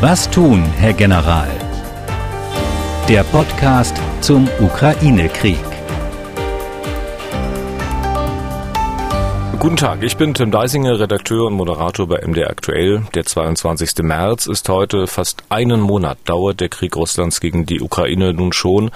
[0.00, 1.48] Was tun, Herr General?
[3.08, 5.56] Der Podcast zum Ukraine-Krieg.
[9.60, 13.04] Guten Tag, ich bin Tim Deisinger, Redakteur und Moderator bei MDR Aktuell.
[13.14, 14.02] Der 22.
[14.02, 15.06] März ist heute.
[15.06, 18.90] Fast einen Monat dauert der Krieg Russlands gegen die Ukraine nun schon.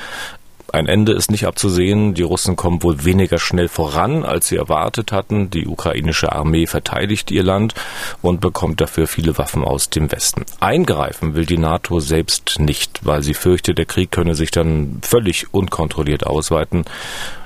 [0.70, 2.12] Ein Ende ist nicht abzusehen.
[2.12, 5.48] Die Russen kommen wohl weniger schnell voran, als sie erwartet hatten.
[5.48, 7.74] Die ukrainische Armee verteidigt ihr Land
[8.20, 10.44] und bekommt dafür viele Waffen aus dem Westen.
[10.60, 15.54] Eingreifen will die NATO selbst nicht, weil sie fürchtet, der Krieg könne sich dann völlig
[15.54, 16.84] unkontrolliert ausweiten.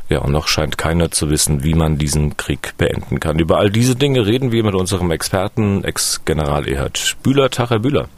[0.08, 3.38] Ja, und noch scheint keiner zu wissen, wie man diesen Krieg beenden kann.
[3.38, 7.50] Über all diese Dinge reden wir mit unserem Experten, Ex-General Erhard Bühler.
[7.50, 8.08] Tag, Herr Bühler.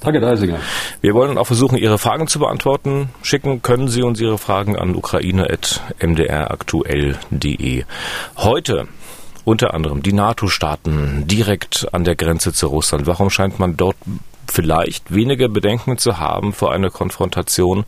[0.00, 0.60] Danke, Deisinger.
[1.00, 3.08] Wir wollen auch versuchen, Ihre Fragen zu beantworten.
[3.22, 7.84] Schicken können Sie uns Ihre Fragen an ukraine.mdraktuell.de.
[8.36, 8.86] Heute
[9.44, 13.06] unter anderem die NATO-Staaten direkt an der Grenze zu Russland.
[13.06, 13.96] Warum scheint man dort
[14.50, 17.84] vielleicht weniger Bedenken zu haben vor einer Konfrontation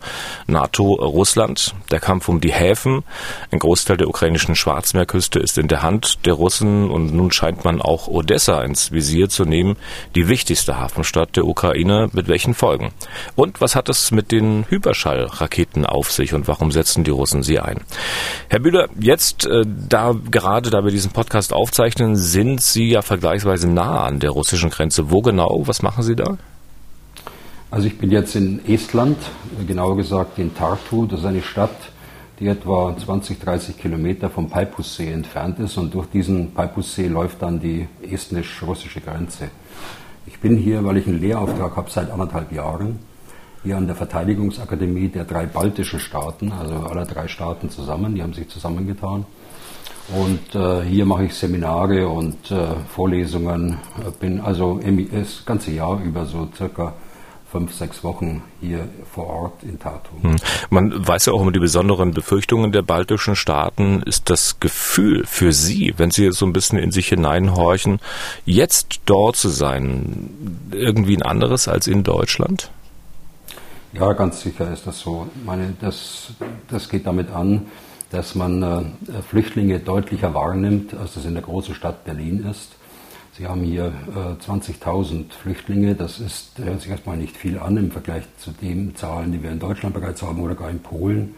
[0.47, 1.75] NATO-Russland.
[1.91, 3.03] Der Kampf um die Häfen,
[3.51, 7.81] ein Großteil der ukrainischen Schwarzmeerküste ist in der Hand der Russen und nun scheint man
[7.81, 9.77] auch Odessa ins Visier zu nehmen,
[10.15, 12.09] die wichtigste Hafenstadt der Ukraine.
[12.13, 12.91] Mit welchen Folgen?
[13.35, 17.59] Und was hat es mit den Hyperschallraketen auf sich und warum setzen die Russen sie
[17.59, 17.81] ein?
[18.49, 23.69] Herr Bühler, jetzt, äh, da gerade da wir diesen Podcast aufzeichnen, sind Sie ja vergleichsweise
[23.69, 25.11] nah an der russischen Grenze.
[25.11, 25.63] Wo genau?
[25.65, 26.37] Was machen Sie da?
[27.71, 29.15] Also ich bin jetzt in Estland,
[29.65, 31.05] genauer gesagt in Tartu.
[31.05, 31.77] Das ist eine Stadt,
[32.37, 37.61] die etwa 20, 30 Kilometer vom Peipussee entfernt ist und durch diesen Peipussee läuft dann
[37.61, 39.47] die estnisch-russische Grenze.
[40.25, 42.99] Ich bin hier, weil ich einen Lehrauftrag habe seit anderthalb Jahren,
[43.63, 48.33] hier an der Verteidigungsakademie der drei baltischen Staaten, also aller drei Staaten zusammen, die haben
[48.33, 49.25] sich zusammengetan.
[50.13, 53.77] Und äh, hier mache ich Seminare und äh, Vorlesungen,
[54.19, 54.81] bin also
[55.13, 56.95] das ganze Jahr über so circa
[57.51, 60.11] fünf, sechs Wochen hier vor Ort in Tartu.
[60.21, 60.37] Hm.
[60.69, 64.01] Man weiß ja auch um die besonderen Befürchtungen der baltischen Staaten.
[64.03, 67.99] Ist das Gefühl für Sie, wenn Sie so ein bisschen in sich hineinhorchen,
[68.45, 70.29] jetzt dort zu sein,
[70.71, 72.71] irgendwie ein anderes als in Deutschland?
[73.93, 75.27] Ja, ganz sicher ist das so.
[75.35, 76.31] Ich meine, das,
[76.69, 77.67] das geht damit an,
[78.11, 82.69] dass man äh, Flüchtlinge deutlicher wahrnimmt, als das in der großen Stadt Berlin ist.
[83.37, 85.95] Sie haben hier äh, 20.000 Flüchtlinge.
[85.95, 89.51] Das ist, hört sich erstmal nicht viel an im Vergleich zu den Zahlen, die wir
[89.51, 91.35] in Deutschland bereits haben oder gar in Polen.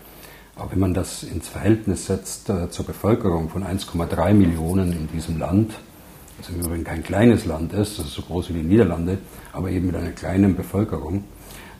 [0.55, 5.37] Aber wenn man das ins Verhältnis setzt äh, zur Bevölkerung von 1,3 Millionen in diesem
[5.37, 5.73] Land,
[6.39, 9.19] das im Übrigen kein kleines Land ist, das ist so groß wie die Niederlande,
[9.51, 11.23] aber eben mit einer kleinen Bevölkerung,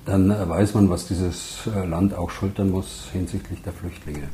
[0.06, 4.30] dann äh, weiß man, was dieses äh, Land auch schultern muss hinsichtlich der Flüchtlinge.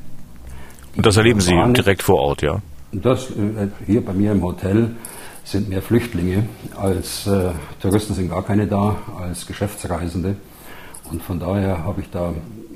[0.98, 2.62] Und das erleben Sie direkt vor Ort, ja?
[2.92, 4.96] Das äh, hier bei mir im Hotel
[5.52, 7.52] sind mehr Flüchtlinge als äh,
[7.82, 10.36] Touristen sind gar keine da, als Geschäftsreisende.
[11.10, 12.34] Und von daher habe ich da,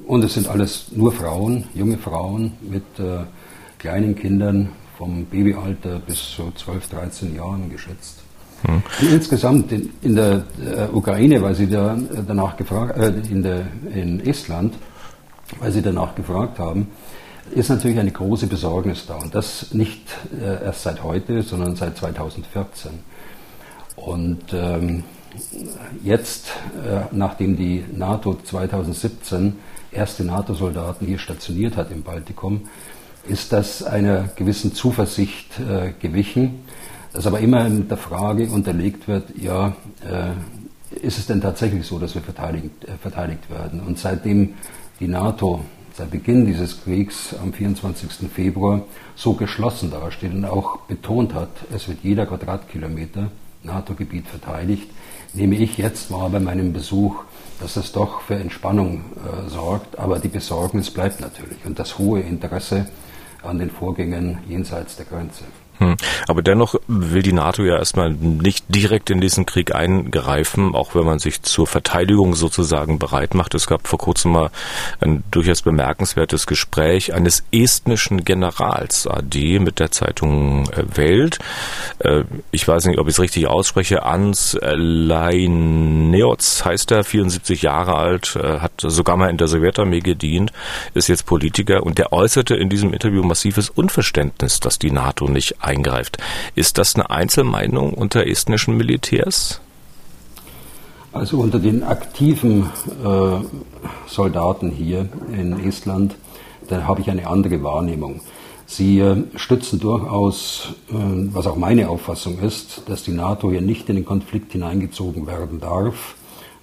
[0.08, 3.26] und es sind alles nur Frauen, junge Frauen mit äh,
[3.78, 8.24] kleinen Kindern vom Babyalter bis zu 12, 13 Jahren geschätzt.
[8.66, 8.82] Hm.
[9.12, 13.66] insgesamt in, in der äh, Ukraine, weil Sie da äh, danach gefragt, äh, in, der,
[13.94, 14.76] in Estland,
[15.60, 16.88] weil Sie danach gefragt haben,
[17.56, 19.16] ist natürlich eine große Besorgnis da.
[19.16, 20.02] Und das nicht
[20.40, 22.92] äh, erst seit heute, sondern seit 2014.
[23.96, 25.04] Und ähm,
[26.04, 26.48] jetzt,
[26.86, 29.56] äh, nachdem die NATO 2017
[29.92, 32.62] erste NATO-Soldaten hier stationiert hat im Baltikum,
[33.28, 36.66] ist das einer gewissen Zuversicht äh, gewichen,
[37.14, 40.32] dass aber immer mit der Frage unterlegt wird, ja, äh,
[40.96, 43.80] ist es denn tatsächlich so, dass wir verteidigt, äh, verteidigt werden?
[43.82, 44.56] Und seitdem
[45.00, 45.62] die NATO
[45.94, 48.30] seit Beginn dieses Kriegs am 24.
[48.30, 48.82] Februar
[49.16, 53.30] so geschlossen dasteht und auch betont hat, es wird jeder Quadratkilometer
[53.64, 54.90] NATO-Gebiet verteidigt,
[55.34, 57.24] nehme ich jetzt wahr bei meinem Besuch,
[57.60, 62.22] dass das doch für Entspannung äh, sorgt, aber die Besorgnis bleibt natürlich und das hohe
[62.22, 62.88] Interesse
[63.44, 65.44] an den Vorgängen jenseits der Grenze.
[65.80, 65.96] Hm.
[66.28, 71.06] Aber dennoch will die NATO ja erstmal nicht direkt in diesen Krieg eingreifen, auch wenn
[71.06, 73.56] man sich zur Verteidigung sozusagen bereit macht.
[73.56, 74.52] Es gab vor kurzem mal
[75.02, 81.40] ein durchaus bemerkenswertes Gespräch eines estnischen Generals AD mit der Zeitung äh, Welt.
[82.00, 84.04] Äh, ich weiß nicht, ob ich es richtig ausspreche.
[84.04, 90.52] Ans Leineots heißt er, 74 Jahre alt, äh, hat sogar mal in der Sowjetarmee gedient,
[90.94, 95.63] ist jetzt Politiker und der äußerte in diesem Interview massives Unverständnis, dass die NATO nicht
[95.64, 96.18] eingreift.
[96.56, 99.62] Ist das eine Einzelmeinung unter estnischen Militärs?
[101.14, 102.64] Also unter den aktiven
[103.06, 103.38] äh,
[104.08, 106.16] Soldaten hier in Estland,
[106.70, 108.22] da habe ich eine andere Wahrnehmung.
[108.66, 113.90] Sie äh, stützen durchaus, äh, was auch meine Auffassung ist, dass die NATO hier nicht
[113.90, 116.16] in den Konflikt hineingezogen werden darf.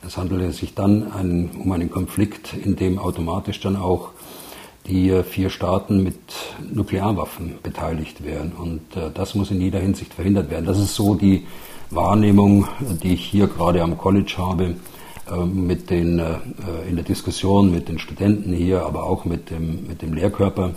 [0.05, 4.11] Es handelt sich dann um einen Konflikt, in dem automatisch dann auch
[4.87, 6.19] die äh, vier Staaten mit
[6.73, 8.53] Nuklearwaffen beteiligt wären.
[8.53, 8.81] Und
[9.15, 10.67] das muss in jeder Hinsicht verhindert werden.
[10.67, 11.47] Das ist so die
[11.91, 12.69] Wahrnehmung,
[13.03, 14.77] die ich hier gerade am College habe,
[15.53, 16.21] mit den,
[16.89, 20.73] in der Diskussion mit den Studenten hier, aber auch mit dem, mit dem Lehrkörper.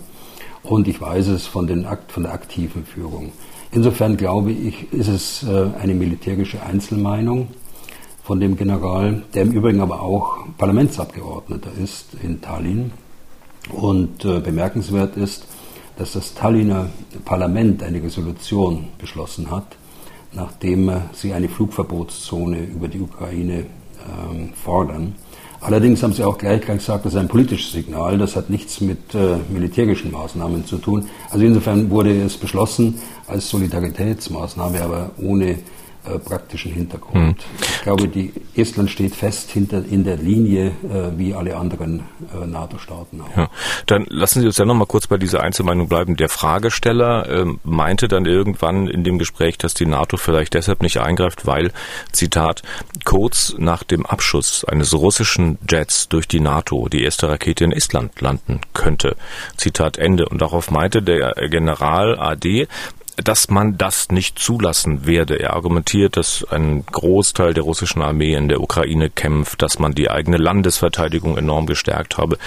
[0.63, 3.31] Und ich weiß es von, den, von der aktiven Führung.
[3.71, 7.47] Insofern glaube ich, ist es äh, eine militärische Einzelmeinung
[8.23, 12.91] von dem General, der im Übrigen aber auch Parlamentsabgeordneter ist in Tallinn.
[13.71, 15.45] Und äh, bemerkenswert ist,
[15.97, 16.89] dass das Tallinner
[17.23, 19.77] Parlament eine Resolution beschlossen hat,
[20.33, 23.65] nachdem äh, sie eine Flugverbotszone über die Ukraine
[24.05, 25.15] ähm, fordern.
[25.61, 29.15] Allerdings haben Sie auch gleich gesagt, das ist ein politisches Signal, das hat nichts mit
[29.15, 31.05] äh, militärischen Maßnahmen zu tun.
[31.29, 35.59] Also insofern wurde es beschlossen als Solidaritätsmaßnahme, aber ohne
[36.05, 37.15] äh, praktischen Hintergrund.
[37.15, 37.35] Hm.
[37.59, 42.03] Ich glaube, die Estland steht fest hinter, in der Linie äh, wie alle anderen
[42.33, 43.37] äh, NATO-Staaten auch.
[43.37, 43.49] Ja.
[43.85, 46.15] Dann lassen Sie uns ja noch mal kurz bei dieser Einzelmeinung bleiben.
[46.15, 50.97] Der Fragesteller ähm, meinte dann irgendwann in dem Gespräch, dass die NATO vielleicht deshalb nicht
[50.97, 51.71] eingreift, weil,
[52.11, 52.63] Zitat,
[53.05, 58.19] kurz nach dem Abschuss eines russischen Jets durch die NATO die erste Rakete in Estland
[58.21, 59.15] landen könnte.
[59.57, 60.27] Zitat Ende.
[60.27, 62.67] Und darauf meinte der General AD,
[63.17, 65.39] dass man das nicht zulassen werde.
[65.39, 70.09] Er argumentiert, dass ein Großteil der russischen Armee in der Ukraine kämpft, dass man die
[70.09, 72.37] eigene Landesverteidigung enorm gestärkt habe,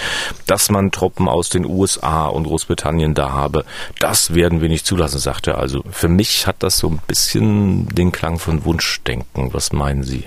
[0.45, 3.65] dass man Truppen aus den USA und Großbritannien da habe.
[3.99, 5.57] Das werden wir nicht zulassen, sagt er.
[5.57, 9.53] Also für mich hat das so ein bisschen den Klang von Wunschdenken.
[9.53, 10.25] Was meinen Sie?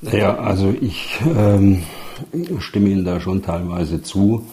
[0.00, 1.84] Naja, also ich ähm,
[2.60, 4.46] stimme Ihnen da schon teilweise zu.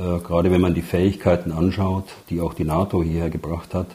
[0.00, 3.88] Äh, gerade wenn man die Fähigkeiten anschaut, die auch die NATO hierher gebracht hat.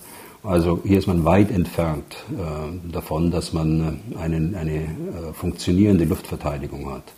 [0.43, 4.87] Also hier ist man weit entfernt äh, davon, dass man äh, einen, eine
[5.33, 7.11] funktionierende Luftverteidigung hat.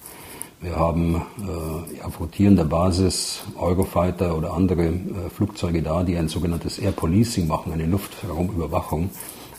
[0.61, 6.79] Wir haben äh, auf rotierender Basis Eurofighter oder andere äh, Flugzeuge da, die ein sogenanntes
[6.79, 9.09] Air Policing machen, eine Luftraumüberwachung.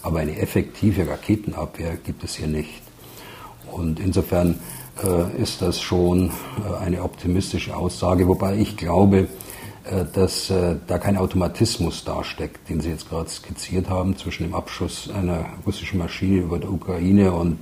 [0.02, 2.82] Aber eine effektive Raketenabwehr gibt es hier nicht.
[3.70, 4.58] Und insofern
[5.40, 9.28] ist das schon äh, eine optimistische Aussage, wobei ich glaube,
[9.84, 10.52] äh, dass
[10.86, 15.98] da kein Automatismus dasteckt, den Sie jetzt gerade skizziert haben, zwischen dem Abschuss einer russischen
[15.98, 17.58] Maschine über der Ukraine und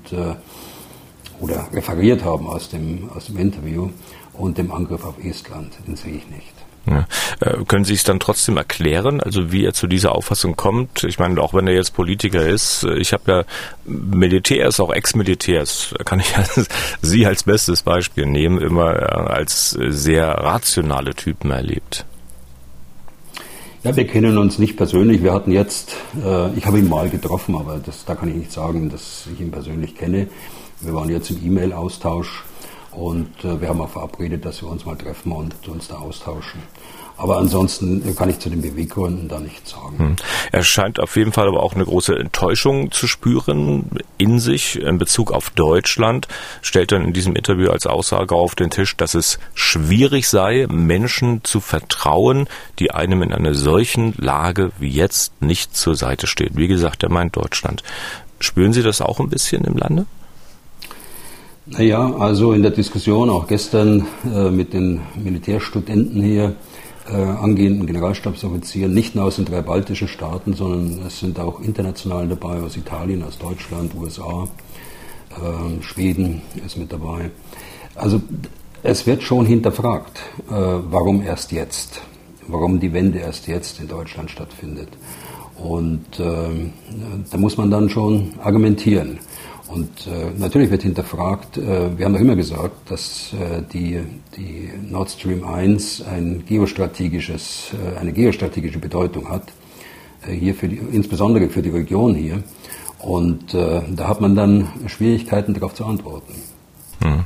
[1.38, 3.91] oder referiert haben aus dem, aus dem Interview
[4.32, 5.75] und dem Angriff auf Estland.
[5.87, 6.56] Den sehe ich nicht.
[6.88, 7.06] Ja.
[7.41, 11.03] Äh, können Sie es dann trotzdem erklären, also wie er zu dieser Auffassung kommt?
[11.05, 13.44] Ich meine, auch wenn er jetzt Politiker ist, äh, ich habe ja
[13.85, 16.33] Militärs, auch Ex-Militärs, kann ich
[17.03, 22.06] Sie als bestes Beispiel nehmen, immer äh, als sehr rationale Typen erlebt.
[23.82, 25.23] Ja, wir kennen uns nicht persönlich.
[25.23, 25.94] Wir hatten jetzt,
[26.25, 29.41] äh, ich habe ihn mal getroffen, aber das, da kann ich nicht sagen, dass ich
[29.41, 30.29] ihn persönlich kenne.
[30.81, 32.44] Wir waren jetzt im E-Mail-Austausch
[32.96, 36.62] und äh, wir haben auch verabredet, dass wir uns mal treffen und uns da austauschen.
[37.19, 39.98] Aber ansonsten kann ich zu den Beweggründen da nichts sagen.
[39.98, 40.16] Hm.
[40.52, 44.98] Er scheint auf jeden Fall aber auch eine große Enttäuschung zu spüren in sich in
[44.98, 46.28] Bezug auf Deutschland.
[46.60, 51.43] Stellt dann in diesem Interview als Aussage auf den Tisch, dass es schwierig sei, Menschen
[51.43, 52.48] zu vertrauen,
[52.78, 56.56] die einem in einer solchen Lage wie jetzt nicht zur Seite stehen.
[56.56, 57.82] Wie gesagt, er meint Deutschland.
[58.40, 60.04] Spüren Sie das auch ein bisschen im Lande?
[61.69, 66.55] Naja, also in der Diskussion auch gestern äh, mit den Militärstudenten hier,
[67.11, 72.29] äh, angehenden Generalstabsoffizieren, nicht nur aus den drei baltischen Staaten, sondern es sind auch international
[72.29, 74.46] dabei, aus Italien, aus Deutschland, USA,
[75.31, 77.32] äh, Schweden ist mit dabei.
[77.96, 78.23] Also
[78.85, 82.01] es wird schon hinterfragt, äh, warum erst jetzt,
[82.46, 84.91] warum die Wende erst jetzt in Deutschland stattfindet.
[85.58, 86.72] Und ähm,
[87.31, 89.19] da muss man dann schon argumentieren.
[89.69, 94.01] Und äh, natürlich wird hinterfragt, äh, wir haben doch immer gesagt, dass äh, die,
[94.36, 99.53] die Nord Stream 1 ein geostrategisches, äh, eine geostrategische Bedeutung hat,
[100.27, 102.44] äh, hier für die, insbesondere für die Region hier.
[103.01, 106.34] Und äh, da hat man dann Schwierigkeiten darauf zu antworten.
[107.03, 107.25] Hm.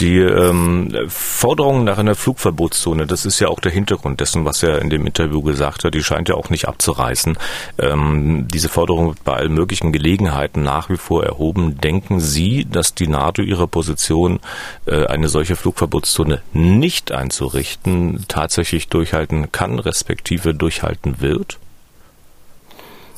[0.00, 4.82] Die ähm, Forderung nach einer Flugverbotszone, das ist ja auch der Hintergrund dessen, was er
[4.82, 7.38] in dem Interview gesagt hat, die scheint ja auch nicht abzureißen.
[7.78, 11.78] Ähm, diese Forderung wird bei allen möglichen Gelegenheiten nach wie vor erhoben.
[11.80, 14.40] Denken Sie, dass die NATO ihre Position,
[14.84, 21.58] äh, eine solche Flugverbotszone nicht einzurichten, tatsächlich durchhalten kann, respektive durchhalten wird?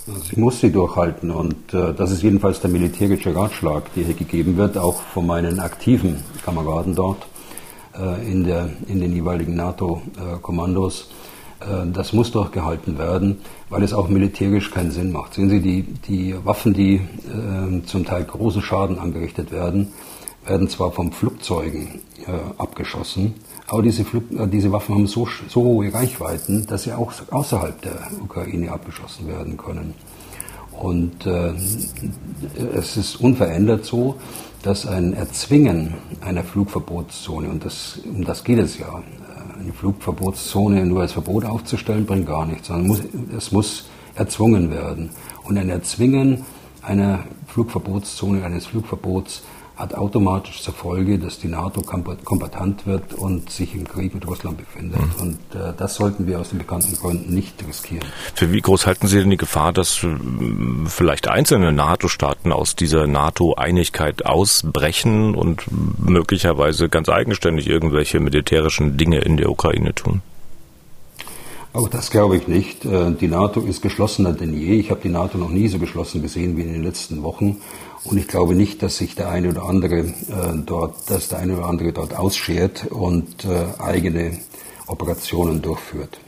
[0.06, 4.56] Sie muss sie durchhalten und äh, das ist jedenfalls der militärische Ratschlag, der hier gegeben
[4.56, 7.26] wird, auch von meinen aktiven Kameraden dort
[7.94, 11.10] äh, in, der, in den jeweiligen NATO-Kommandos.
[11.60, 15.34] Äh, das muss durchgehalten werden, weil es auch militärisch keinen Sinn macht.
[15.34, 19.92] Sehen Sie, die, die Waffen, die äh, zum Teil großen Schaden angerichtet werden,
[20.46, 22.00] werden zwar von Flugzeugen
[22.56, 23.34] abgeschossen,
[23.66, 24.04] aber diese,
[24.46, 29.56] diese Waffen haben so, so hohe Reichweiten, dass sie auch außerhalb der Ukraine abgeschossen werden
[29.58, 29.94] können.
[30.72, 31.52] Und äh,
[32.74, 34.16] es ist unverändert so,
[34.62, 39.02] dass ein Erzwingen einer Flugverbotszone, und das, um das geht es ja,
[39.58, 43.00] eine Flugverbotszone nur als Verbot aufzustellen, bringt gar nichts, sondern muss,
[43.36, 45.10] es muss erzwungen werden.
[45.44, 46.44] Und ein Erzwingen
[46.82, 49.42] einer Flugverbotszone, eines Flugverbots
[49.78, 54.58] hat automatisch zur Folge, dass die NATO kombatant wird und sich im Krieg mit Russland
[54.58, 55.00] befindet.
[55.00, 55.22] Mhm.
[55.22, 58.04] Und äh, das sollten wir aus den bekannten Gründen nicht riskieren.
[58.34, 60.08] Für wie groß halten Sie denn die Gefahr, dass äh,
[60.86, 65.66] vielleicht einzelne NATO-Staaten aus dieser NATO-Einigkeit ausbrechen und
[65.98, 70.22] möglicherweise ganz eigenständig irgendwelche militärischen Dinge in der Ukraine tun?
[71.72, 72.84] Auch das glaube ich nicht.
[72.84, 74.72] Äh, die NATO ist geschlossener denn je.
[74.80, 77.58] Ich habe die NATO noch nie so geschlossen gesehen wie in den letzten Wochen.
[78.08, 80.14] Und ich glaube nicht, dass sich der eine oder andere äh,
[80.64, 84.38] dort, dass der eine oder andere dort ausschert und äh, eigene
[84.86, 86.18] Operationen durchführt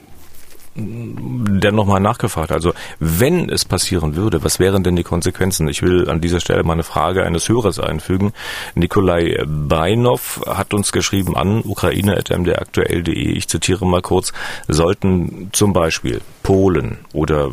[0.75, 2.51] der nochmal nachgefragt.
[2.51, 5.67] Also wenn es passieren würde, was wären denn die Konsequenzen?
[5.67, 8.31] Ich will an dieser Stelle mal eine Frage eines Hörers einfügen.
[8.75, 14.31] Nikolai Beinov hat uns geschrieben an ukraine.mdraktuell.de, ich zitiere mal kurz,
[14.67, 17.51] sollten zum Beispiel Polen oder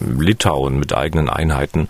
[0.00, 1.88] Litauen mit eigenen Einheiten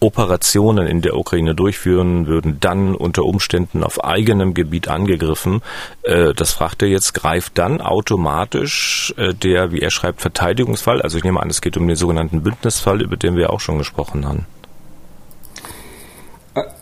[0.00, 5.60] Operationen in der Ukraine durchführen, würden dann unter Umständen auf eigenem Gebiet angegriffen.
[6.02, 11.02] Äh, das fragt er jetzt, greift dann automatisch äh, der, wie er schreibt, Verteidigungsfall?
[11.02, 13.78] Also ich nehme an, es geht um den sogenannten Bündnisfall, über den wir auch schon
[13.78, 14.46] gesprochen haben.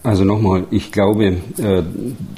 [0.02, 1.82] Also nochmal, ich glaube, äh,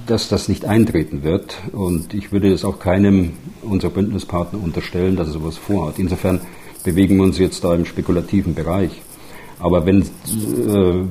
[0.06, 3.32] dass das nicht eintreten wird und ich würde es auch keinem
[3.62, 6.00] unserer Bündnispartner unterstellen, dass er sowas vorhat.
[6.00, 6.40] Insofern
[6.82, 9.00] bewegen wir uns jetzt da im spekulativen Bereich.
[9.60, 10.04] Aber wenn, äh,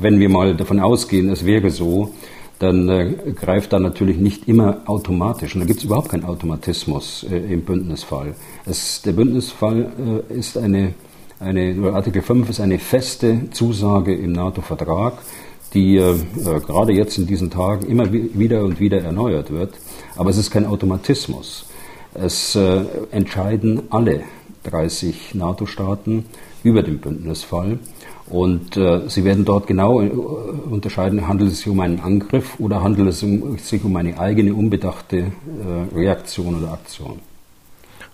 [0.01, 2.13] wenn wir mal davon ausgehen, es wäre so,
[2.57, 5.55] dann äh, greift da natürlich nicht immer automatisch.
[5.55, 8.35] Und da gibt es überhaupt keinen Automatismus im Bündnisfall.
[8.65, 10.95] Es, der Bündnisfall ist eine,
[11.39, 15.19] eine, Artikel 5 ist eine feste Zusage im NATO-Vertrag,
[15.73, 19.73] die äh, äh, gerade jetzt in diesen Tagen immer wieder und wieder erneuert wird.
[20.15, 21.65] Aber es ist kein Automatismus.
[22.15, 22.57] Es
[23.11, 24.23] entscheiden alle
[24.63, 26.25] 30 NATO-Staaten
[26.63, 27.79] über den Bündnisfall.
[28.29, 32.83] Und äh, Sie werden dort genau äh, unterscheiden, handelt es sich um einen Angriff oder
[32.83, 37.19] handelt es sich um eine eigene unbedachte äh, Reaktion oder Aktion.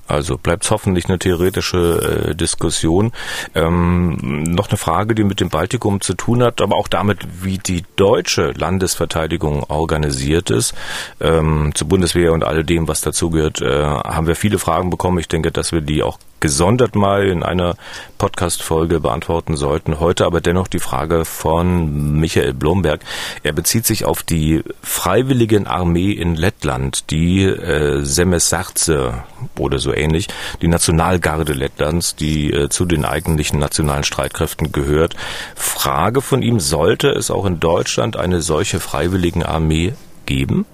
[0.07, 3.11] Also bleibt es hoffentlich eine theoretische äh, Diskussion.
[3.53, 7.57] Ähm, noch eine Frage, die mit dem Baltikum zu tun hat, aber auch damit, wie
[7.57, 10.73] die deutsche Landesverteidigung organisiert ist.
[11.19, 15.19] Ähm, zur Bundeswehr und all dem, was dazugehört, äh, haben wir viele Fragen bekommen.
[15.19, 17.75] Ich denke, dass wir die auch gesondert mal in einer
[18.19, 19.99] Podcast-Folge beantworten sollten.
[19.99, 23.01] Heute aber dennoch die Frage von Michael Blomberg.
[23.41, 29.23] Er bezieht sich auf die Freiwilligen Armee in Lettland, die äh, Semesarze
[29.57, 30.27] oder so ähnlich,
[30.61, 35.15] die Nationalgarde Lettlands, die äh, zu den eigentlichen nationalen Streitkräften gehört.
[35.55, 39.95] Frage von ihm, sollte es auch in Deutschland eine solche Freiwilligen Armee
[40.27, 40.67] geben?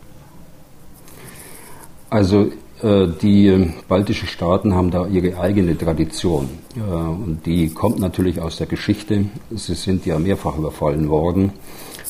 [2.09, 2.51] Also
[2.83, 6.49] die baltischen Staaten haben da ihre eigene Tradition.
[6.75, 9.25] Äh, und die kommt natürlich aus der Geschichte.
[9.51, 11.51] Sie sind ja mehrfach überfallen worden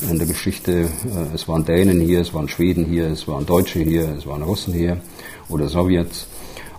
[0.09, 0.71] in der Geschichte.
[0.71, 4.43] Äh, es waren Dänen hier, es waren Schweden hier, es waren Deutsche hier, es waren
[4.43, 4.97] Russen hier
[5.49, 6.27] oder Sowjets.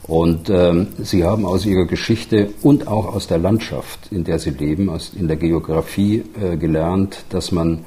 [0.05, 4.51] Und ähm, sie haben aus ihrer Geschichte und auch aus der Landschaft, in der sie
[4.51, 7.81] leben, aus, in der Geografie äh, gelernt, dass man äh,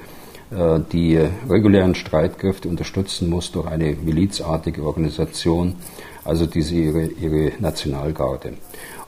[0.52, 5.76] die regulären Streitkräfte unterstützen muss durch eine milizartige Organisation,
[6.24, 8.54] also diese ihre, ihre Nationalgarde.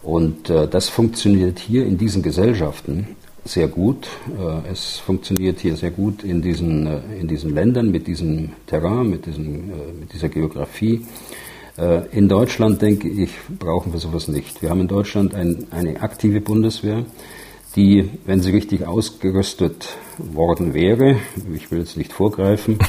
[0.03, 4.07] Und äh, das funktioniert hier in diesen Gesellschaften sehr gut.
[4.27, 6.87] Äh, es funktioniert hier sehr gut in diesen,
[7.19, 9.67] in diesen Ländern mit diesem Terrain, mit, diesen,
[9.99, 11.05] mit dieser Geografie.
[12.11, 13.29] In Deutschland, denke ich,
[13.59, 14.63] brauchen wir sowas nicht.
[14.63, 17.05] Wir haben in Deutschland ein, eine aktive Bundeswehr
[17.75, 19.87] die, wenn sie richtig ausgerüstet
[20.17, 21.17] worden wäre,
[21.53, 22.79] ich will jetzt nicht vorgreifen,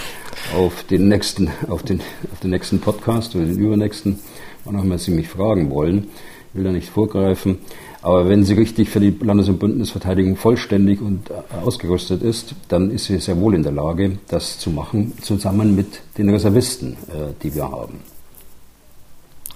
[0.57, 2.01] auf den nächsten, auf den,
[2.33, 4.19] auf den nächsten Podcast oder den übernächsten,
[4.65, 6.09] wann auch immer Sie mich fragen wollen,
[6.51, 7.59] ich will da nicht vorgreifen,
[8.01, 11.31] aber wenn sie richtig für die Landes- und Bündnisverteidigung vollständig und
[11.65, 16.01] ausgerüstet ist, dann ist sie sehr wohl in der Lage, das zu machen, zusammen mit
[16.17, 18.01] den Reservisten, äh, die wir haben.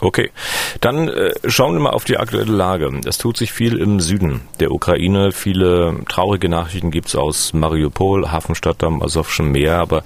[0.02, 0.32] Okay,
[0.80, 2.90] dann äh, schauen wir mal auf die aktuelle Lage.
[3.06, 5.30] Es tut sich viel im Süden der Ukraine.
[5.30, 9.76] Viele traurige Nachrichten gibt's aus Mariupol, Hafenstadt am Asowschen Meer.
[9.78, 10.02] Aber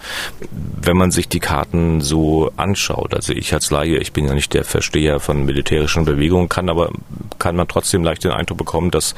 [0.50, 4.52] wenn man sich die Karten so anschaut, also ich als Laie, ich bin ja nicht
[4.52, 6.90] der Versteher von militärischen Bewegungen, kann aber
[7.38, 9.14] kann man trotzdem leicht den Eindruck bekommen, dass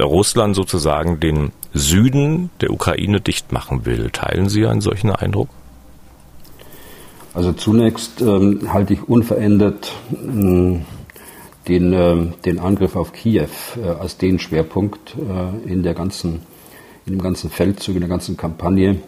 [0.00, 4.08] Russland sozusagen den Süden der Ukraine dicht machen will.
[4.10, 5.50] Teilen Sie einen solchen Eindruck?
[7.34, 10.78] Also zunächst ähm, halte ich unverändert äh,
[11.68, 16.42] den, äh, den Angriff auf Kiew äh, als den Schwerpunkt äh, in, der ganzen,
[17.06, 18.98] in dem ganzen Feldzug, in der ganzen Kampagne,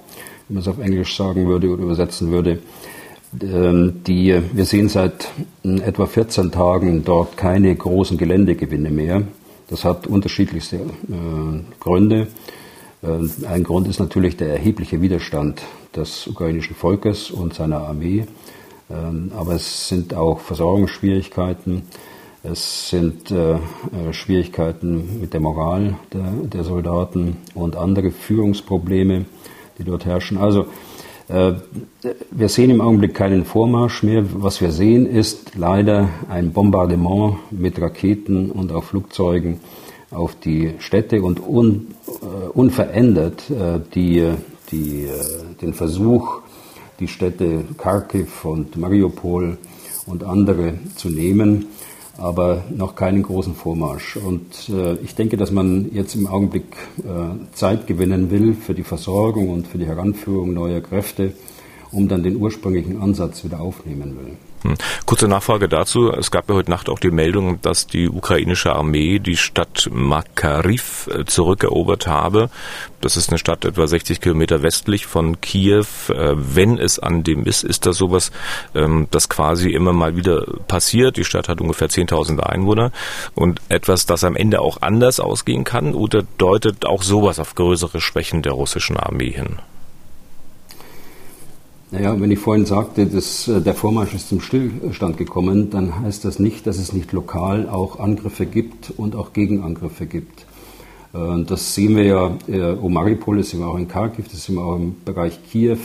[0.48, 2.58] wie man es auf Englisch sagen würde oder übersetzen würde.
[3.40, 5.28] Ähm, die, wir sehen seit
[5.64, 9.22] äh, etwa 14 Tagen dort keine großen Geländegewinne mehr.
[9.68, 10.80] Das hat unterschiedlichste äh,
[11.80, 12.28] Gründe.
[13.02, 15.62] ein Grund ist natürlich der erhebliche Widerstand
[15.96, 18.26] des ukrainischen Volkes und seiner Armee.
[18.90, 21.82] Ähm, aber es sind auch Versorgungsschwierigkeiten,
[22.48, 23.58] es sind äh, äh,
[24.12, 29.24] Schwierigkeiten mit der Moral der, der, Soldaten und andere Führungsprobleme,
[29.78, 30.38] die dort herrschen.
[30.38, 30.66] Also
[31.28, 31.54] äh,
[32.30, 34.24] wir sehen im Augenblick keinen Vormarsch mehr.
[34.34, 39.58] Was wir sehen, ist leider ein Bombardement mit Raketen und auch Flugzeugen
[40.12, 41.88] auf die Städte und un,
[42.54, 43.50] unverändert
[43.94, 44.24] die
[44.70, 45.10] die, äh,
[45.60, 46.40] den Versuch,
[47.00, 49.58] die Städte Kharkiv und Mariupol
[50.06, 51.66] und andere zu nehmen,
[52.18, 54.16] aber noch keinen großen Vormarsch.
[54.16, 58.84] Und äh, ich denke, dass man jetzt im Augenblick äh, Zeit gewinnen will für die
[58.84, 61.32] Versorgung und für die Heranführung neuer Kräfte,
[61.92, 64.36] um dann den ursprünglichen Ansatz wieder aufnehmen will.
[65.04, 66.10] Kurze Nachfrage dazu.
[66.10, 71.08] Es gab ja heute Nacht auch die Meldung, dass die ukrainische Armee die Stadt Makariv
[71.12, 72.50] äh, zurückerobert habe.
[73.00, 75.86] Das ist eine Stadt etwa 60 Kilometer westlich von Kiew.
[76.08, 78.32] Äh, wenn es an dem ist, ist das sowas,
[78.74, 81.16] ähm, das quasi immer mal wieder passiert.
[81.16, 82.92] Die Stadt hat ungefähr 10.000 Einwohner
[83.34, 88.00] und etwas, das am Ende auch anders ausgehen kann oder deutet auch sowas auf größere
[88.00, 89.58] Schwächen der russischen Armee hin?
[91.92, 96.24] Naja, wenn ich vorhin sagte, dass äh, der Vormarsch ist zum Stillstand gekommen, dann heißt
[96.24, 100.46] das nicht, dass es nicht lokal auch Angriffe gibt und auch Gegenangriffe gibt.
[101.14, 104.44] Äh, das sehen wir ja, äh, um Mariupol, das sehen wir auch in Kharkiv, das
[104.44, 105.78] sehen wir auch im Bereich Kiew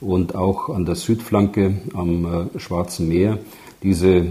[0.00, 3.38] und auch an der Südflanke am Schwarzen Meer
[3.82, 4.24] diese äh,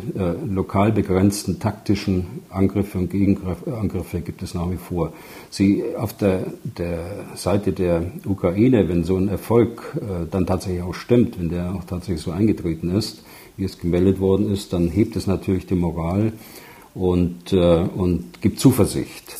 [0.48, 5.12] lokal begrenzten taktischen Angriffe und Gegenangriffe gibt es nach wie vor.
[5.50, 10.94] Sie auf der, der Seite der Ukraine, wenn so ein Erfolg äh, dann tatsächlich auch
[10.94, 13.24] stimmt, wenn der auch tatsächlich so eingetreten ist,
[13.58, 16.32] wie es gemeldet worden ist, dann hebt es natürlich die Moral
[16.94, 19.36] und, äh, und gibt Zuversicht.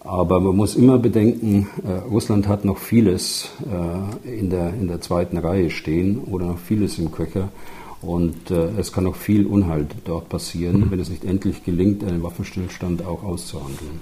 [0.00, 5.00] Aber man muss immer bedenken, äh, Russland hat noch vieles äh, in, der, in der
[5.00, 7.48] zweiten Reihe stehen oder noch vieles im Köcher.
[8.02, 10.90] Und äh, es kann noch viel Unheil dort passieren, mhm.
[10.90, 14.00] wenn es nicht endlich gelingt, einen Waffenstillstand auch auszuhandeln.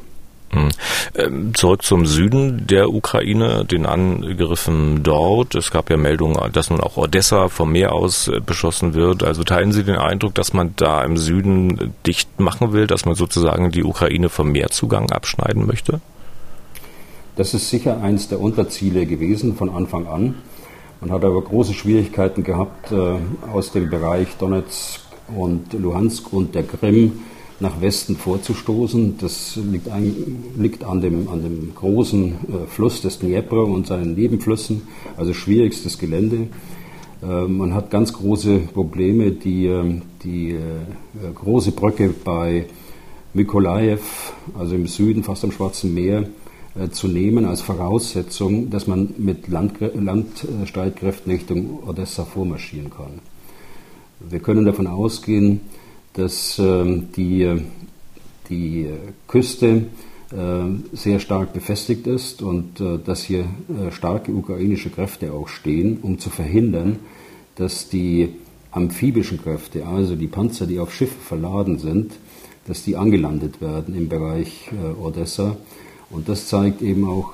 [0.52, 0.68] Mhm.
[1.16, 5.54] Ähm, zurück zum Süden der Ukraine, den Angriffen dort.
[5.54, 9.22] Es gab ja Meldungen, dass nun auch Odessa vom Meer aus äh, beschossen wird.
[9.22, 13.14] Also teilen Sie den Eindruck, dass man da im Süden dicht machen will, dass man
[13.14, 16.00] sozusagen die Ukraine vom Meerzugang abschneiden möchte?
[17.37, 20.37] Das ist sicher eines der Unterziele gewesen von Anfang an.
[21.05, 23.19] Man hat aber große Schwierigkeiten gehabt, äh,
[23.53, 25.03] aus dem Bereich Donetsk
[25.37, 27.21] und Luhansk und der Krim
[27.61, 29.19] nach Westen vorzustoßen.
[29.19, 30.14] Das liegt, ein,
[30.57, 34.88] liegt an, dem, an dem großen äh, Fluss des Dnieper und seinen Nebenflüssen,
[35.19, 36.47] also schwierigstes Gelände.
[37.23, 39.33] Äh, man hat ganz große Probleme.
[39.33, 40.57] Die, die
[41.35, 42.64] große Brücke bei
[43.35, 44.01] Mykolajew,
[44.59, 46.25] also im Süden, fast am Schwarzen Meer,
[46.91, 53.21] zu nehmen als Voraussetzung, dass man mit Landstreitkräften Richtung Odessa vormarschieren kann.
[54.21, 55.61] Wir können davon ausgehen,
[56.15, 57.61] dass ähm, die,
[58.49, 58.89] die
[59.29, 59.87] Küste
[60.31, 60.37] äh,
[60.93, 63.45] sehr stark befestigt ist und äh, dass hier
[63.91, 67.01] starke ukrainische Kräfte auch stehen, um zu verhindern,
[67.57, 68.31] dass die
[68.71, 72.13] amphibischen Kräfte, also die Panzer, die auf Schiffe verladen sind,
[72.67, 75.57] dass die angelandet werden im Bereich Odessa
[76.11, 77.33] und das zeigt eben auch,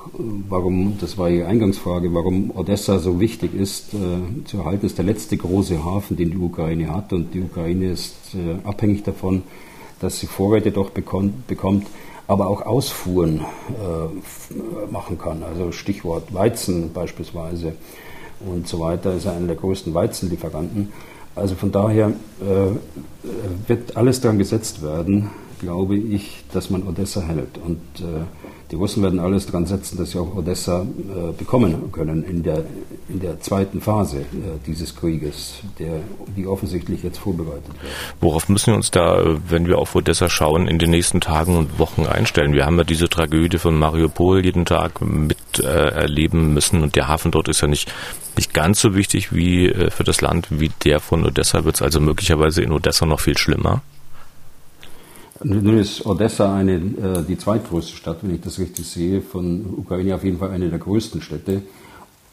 [0.49, 4.85] warum, das war Ihre Eingangsfrage, warum Odessa so wichtig ist äh, zu erhalten.
[4.85, 7.13] Ist der letzte große Hafen, den die Ukraine hat.
[7.13, 9.43] Und die Ukraine ist äh, abhängig davon,
[9.99, 11.87] dass sie Vorräte doch bekommt, bekommt
[12.27, 15.43] aber auch Ausfuhren äh, machen kann.
[15.43, 17.73] Also Stichwort Weizen beispielsweise
[18.39, 20.91] und so weiter ist er einer der größten Weizenlieferanten.
[21.35, 22.07] Also von daher
[22.39, 25.29] äh, wird alles daran gesetzt werden,
[25.59, 27.57] glaube ich, dass man Odessa hält.
[27.63, 28.23] Und äh,
[28.71, 32.63] Die Russen werden alles daran setzen, dass sie auch Odessa äh, bekommen können in der,
[33.09, 34.23] in der zweiten Phase äh,
[34.65, 35.99] dieses Krieges, der,
[36.37, 37.91] die offensichtlich jetzt vorbereitet wird.
[38.21, 41.79] Worauf müssen wir uns da, wenn wir auf Odessa schauen, in den nächsten Tagen und
[41.79, 42.53] Wochen einstellen?
[42.53, 47.31] Wir haben ja diese Tragödie von Mariupol jeden Tag miterleben äh, müssen und der Hafen
[47.31, 47.93] dort ist ja nicht,
[48.37, 51.65] nicht ganz so wichtig wie äh, für das Land wie der von Odessa.
[51.65, 53.81] Wird es also möglicherweise in Odessa noch viel schlimmer?
[55.43, 60.15] Nun ist Odessa eine, äh, die zweitgrößte Stadt, wenn ich das richtig sehe, von Ukraine
[60.15, 61.63] auf jeden Fall eine der größten Städte.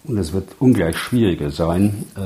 [0.05, 2.21] Und es wird ungleich schwieriger sein, äh,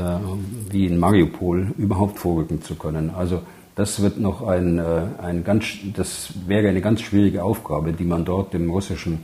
[0.70, 3.10] wie in Mariupol überhaupt vorrücken zu können.
[3.10, 3.42] Also
[3.74, 8.24] das wird noch ein, äh, ein ganz, das wäre eine ganz schwierige Aufgabe, die man
[8.24, 9.20] dort dem russischen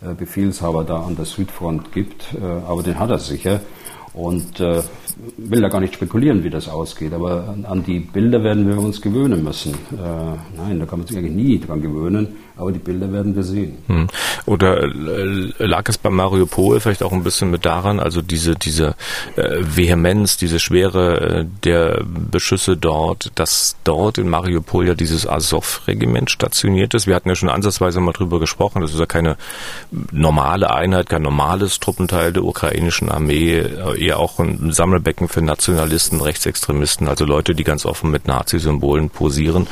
[0.00, 2.34] äh, Befehlshaber da an der Südfront gibt.
[2.34, 3.60] Äh, aber den hat er sicher.
[4.18, 4.82] Und äh,
[5.36, 9.00] will da gar nicht spekulieren, wie das ausgeht, aber an, die Bilder werden wir uns
[9.00, 9.74] gewöhnen müssen.
[9.92, 13.44] Äh, nein, da kann man sich eigentlich nie dran gewöhnen, aber die Bilder werden wir
[13.44, 13.78] sehen.
[13.86, 14.08] Hm.
[14.46, 18.96] Oder äh, lag es bei Mariupol vielleicht auch ein bisschen mit daran, also diese, diese
[19.36, 26.30] äh, Vehemenz, diese Schwere äh, der Beschüsse dort, dass dort in Mariupol ja dieses Azov-Regiment
[26.30, 27.06] stationiert ist.
[27.06, 29.36] Wir hatten ja schon ansatzweise mal drüber gesprochen, das ist ja keine
[30.10, 36.20] normale Einheit, kein normales Truppenteil der ukrainischen Armee, äh, eher auch ein Sammelbecken für Nationalisten,
[36.20, 39.66] Rechtsextremisten, also Leute, die ganz offen mit Nazi-Symbolen posieren.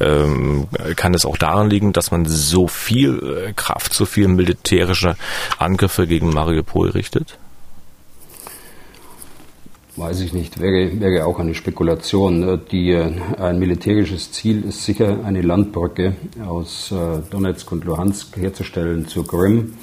[0.00, 5.16] Ähm, kann es auch daran liegen, dass man so viel äh, Kraft, so viel militärische
[5.58, 7.38] Angriffe gegen Mariupol richtet?
[9.96, 12.48] Weiß ich nicht, wäre, wäre auch eine Spekulation.
[12.48, 16.94] Äh, die, äh, ein militärisches Ziel ist sicher eine Landbrücke aus
[17.30, 19.74] Donetsk und Luhansk herzustellen zur Krim.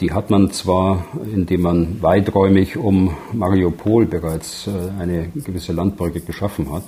[0.00, 6.84] Die hat man zwar, indem man weiträumig um Mariupol bereits eine gewisse Landbrücke geschaffen hat,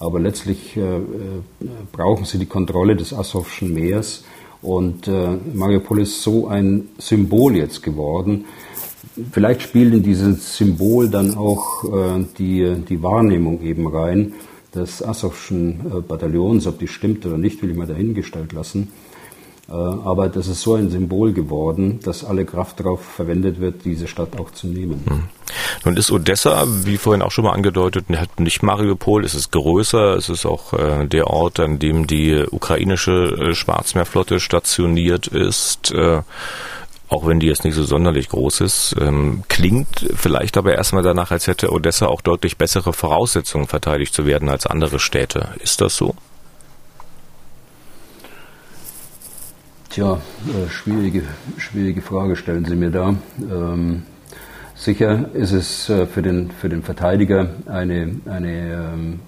[0.00, 1.02] aber letztlich äh, äh,
[1.92, 4.24] brauchen sie die Kontrolle des Asowschen Meers.
[4.62, 8.46] Und äh, Mariupol ist so ein Symbol jetzt geworden.
[9.30, 14.32] Vielleicht spielt in dieses Symbol dann auch äh, die, die Wahrnehmung eben rein
[14.74, 16.66] des Asowschen äh, Bataillons.
[16.66, 18.88] Ob die stimmt oder nicht, will ich mal dahingestellt lassen.
[19.70, 24.08] Äh, aber das ist so ein Symbol geworden, dass alle Kraft darauf verwendet wird, diese
[24.08, 25.04] Stadt auch zu nehmen.
[25.06, 25.22] Hm.
[25.84, 28.06] Nun ist Odessa, wie vorhin auch schon mal angedeutet,
[28.38, 33.36] nicht Mariupol, es ist größer, es ist auch äh, der Ort, an dem die ukrainische
[33.38, 35.92] äh, Schwarzmeerflotte stationiert ist.
[37.08, 41.32] auch wenn die jetzt nicht so sonderlich groß ist, ähm, klingt vielleicht aber erstmal danach,
[41.32, 45.48] als hätte Odessa auch deutlich bessere Voraussetzungen verteidigt zu werden als andere Städte.
[45.60, 46.14] Ist das so?
[49.90, 51.24] Tja, äh, schwierige,
[51.56, 53.12] schwierige Frage stellen Sie mir da.
[53.40, 54.04] Ähm,
[54.76, 59.18] sicher ist es äh, für, den, für den Verteidiger eine, eine, ähm,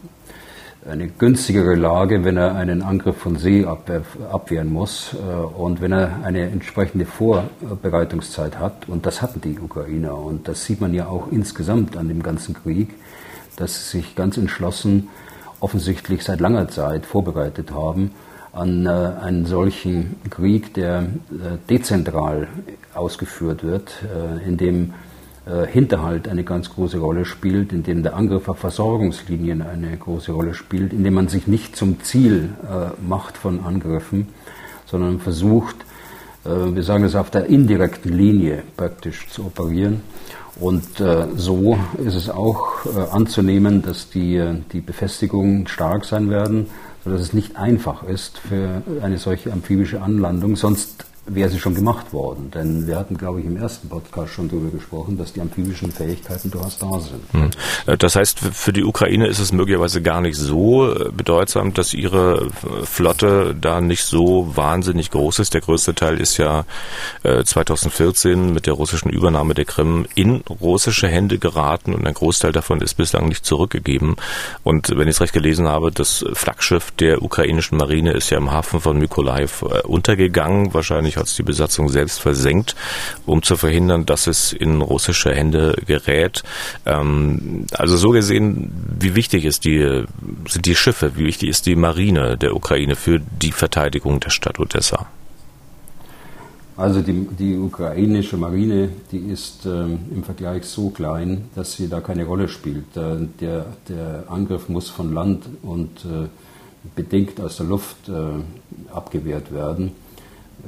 [0.88, 5.90] eine günstigere Lage, wenn er einen Angriff von See abwehr, abwehren muss äh, und wenn
[5.90, 8.88] er eine entsprechende Vorbereitungszeit hat.
[8.88, 10.16] Und das hatten die Ukrainer.
[10.16, 12.94] Und das sieht man ja auch insgesamt an dem ganzen Krieg,
[13.56, 15.08] dass sie sich ganz entschlossen
[15.58, 18.12] offensichtlich seit langer Zeit vorbereitet haben
[18.52, 22.48] an äh, einen solchen Krieg, der äh, dezentral
[22.94, 24.92] ausgeführt wird, äh, in dem
[25.44, 30.30] äh, Hinterhalt eine ganz große Rolle spielt, in dem der Angriff auf Versorgungslinien eine große
[30.30, 34.28] Rolle spielt, in dem man sich nicht zum Ziel äh, macht von Angriffen,
[34.86, 35.74] sondern versucht,
[36.44, 40.02] äh, wir sagen es auf der indirekten Linie praktisch zu operieren.
[40.60, 41.02] Und
[41.34, 46.66] so ist es auch anzunehmen, dass die, die Befestigungen stark sein werden,
[47.04, 50.56] sodass es nicht einfach ist für eine solche amphibische Anlandung.
[50.56, 52.50] Sonst wäre sie schon gemacht worden.
[52.50, 56.50] Denn wir hatten, glaube ich, im ersten Podcast schon darüber gesprochen, dass die amphibischen Fähigkeiten
[56.50, 57.22] durchaus da sind.
[57.32, 57.50] Hm.
[57.86, 61.94] Äh, das heißt, für die Ukraine ist es möglicherweise gar nicht so äh, bedeutsam, dass
[61.94, 62.48] ihre
[62.84, 65.54] Flotte da nicht so wahnsinnig groß ist.
[65.54, 66.64] Der größte Teil ist ja
[67.22, 72.52] 2014 äh, mit der russischen Übernahme der Krim in russische Hände geraten und ein Großteil
[72.52, 74.16] davon ist bislang nicht zurückgegeben.
[74.64, 78.50] Und wenn ich es recht gelesen habe, das Flaggschiff der ukrainischen Marine ist ja im
[78.50, 82.74] Hafen von Mykolaiv untergegangen, wahrscheinlich hat die Besatzung selbst versenkt,
[83.26, 86.42] um zu verhindern, dass es in russische Hände gerät.
[86.86, 90.04] Ähm, also so gesehen, wie wichtig ist die,
[90.48, 94.58] sind die Schiffe, wie wichtig ist die Marine der Ukraine für die Verteidigung der Stadt
[94.58, 95.06] Odessa?
[96.76, 102.00] Also die, die ukrainische Marine, die ist ähm, im Vergleich so klein, dass sie da
[102.00, 102.96] keine Rolle spielt.
[102.96, 106.28] Äh, der, der Angriff muss von Land und äh,
[106.96, 109.92] bedingt aus der Luft äh, abgewehrt werden.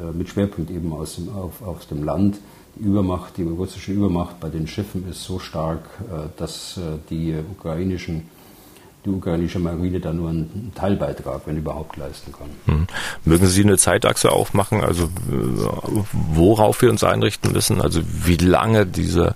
[0.01, 2.39] Äh, mit Schwerpunkt eben aus dem, auf, aus dem Land.
[2.77, 7.35] Die Übermacht, die russische Übermacht bei den Schiffen ist so stark, äh, dass äh, die
[7.53, 8.29] ukrainischen
[9.05, 12.49] die ukrainische Marine da nur einen Teilbeitrag, wenn überhaupt, leisten kann.
[12.65, 12.87] Hm.
[13.27, 15.11] Mögen Sie eine Zeitachse aufmachen, also
[16.33, 19.35] worauf wir uns einrichten müssen, also wie lange dieser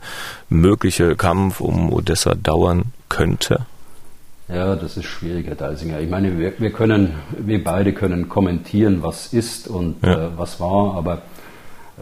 [0.48, 3.66] mögliche Kampf um Odessa dauern könnte?
[4.48, 6.00] Ja, das ist schwierig, Herr Deisinger.
[6.00, 10.26] Ich meine, wir, wir können, wir beide können kommentieren, was ist und ja.
[10.26, 11.20] äh, was war, aber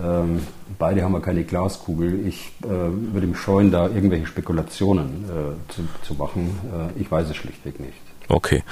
[0.00, 0.40] ähm,
[0.78, 2.24] beide haben wir keine Glaskugel.
[2.26, 6.50] Ich äh, würde mich scheuen, da irgendwelche Spekulationen äh, zu, zu, machen.
[6.96, 8.06] Äh, ich weiß es schlichtweg nicht.
[8.29, 8.65] Okay.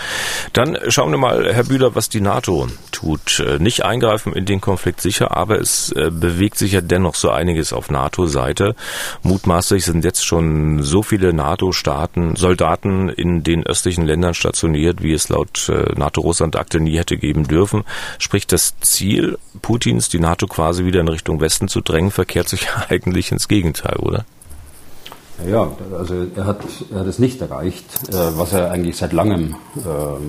[0.53, 3.39] Dann schauen wir mal, Herr Bühler, was die NATO tut.
[3.39, 7.31] Äh, nicht eingreifen in den Konflikt sicher, aber es äh, bewegt sich ja dennoch so
[7.31, 8.75] einiges auf NATO-Seite.
[9.23, 15.29] Mutmaßlich sind jetzt schon so viele NATO-Staaten, Soldaten in den östlichen Ländern stationiert, wie es
[15.29, 17.85] laut äh, NATO-Russland-Akte nie hätte geben dürfen.
[18.19, 22.67] Sprich, das Ziel Putins, die NATO quasi wieder in Richtung Westen zu drängen, verkehrt sich
[22.89, 24.25] eigentlich ins Gegenteil, oder?
[25.43, 29.57] Ja, also er hat, er hat es nicht erreicht, äh, was er eigentlich seit langem
[29.77, 29.81] äh,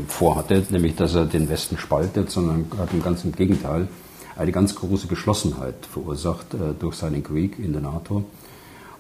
[0.08, 3.88] vorhatte, nämlich dass er den Westen spaltet, sondern hat im ganzen Gegenteil
[4.36, 8.26] eine ganz große Geschlossenheit verursacht äh, durch seinen Krieg in der NATO.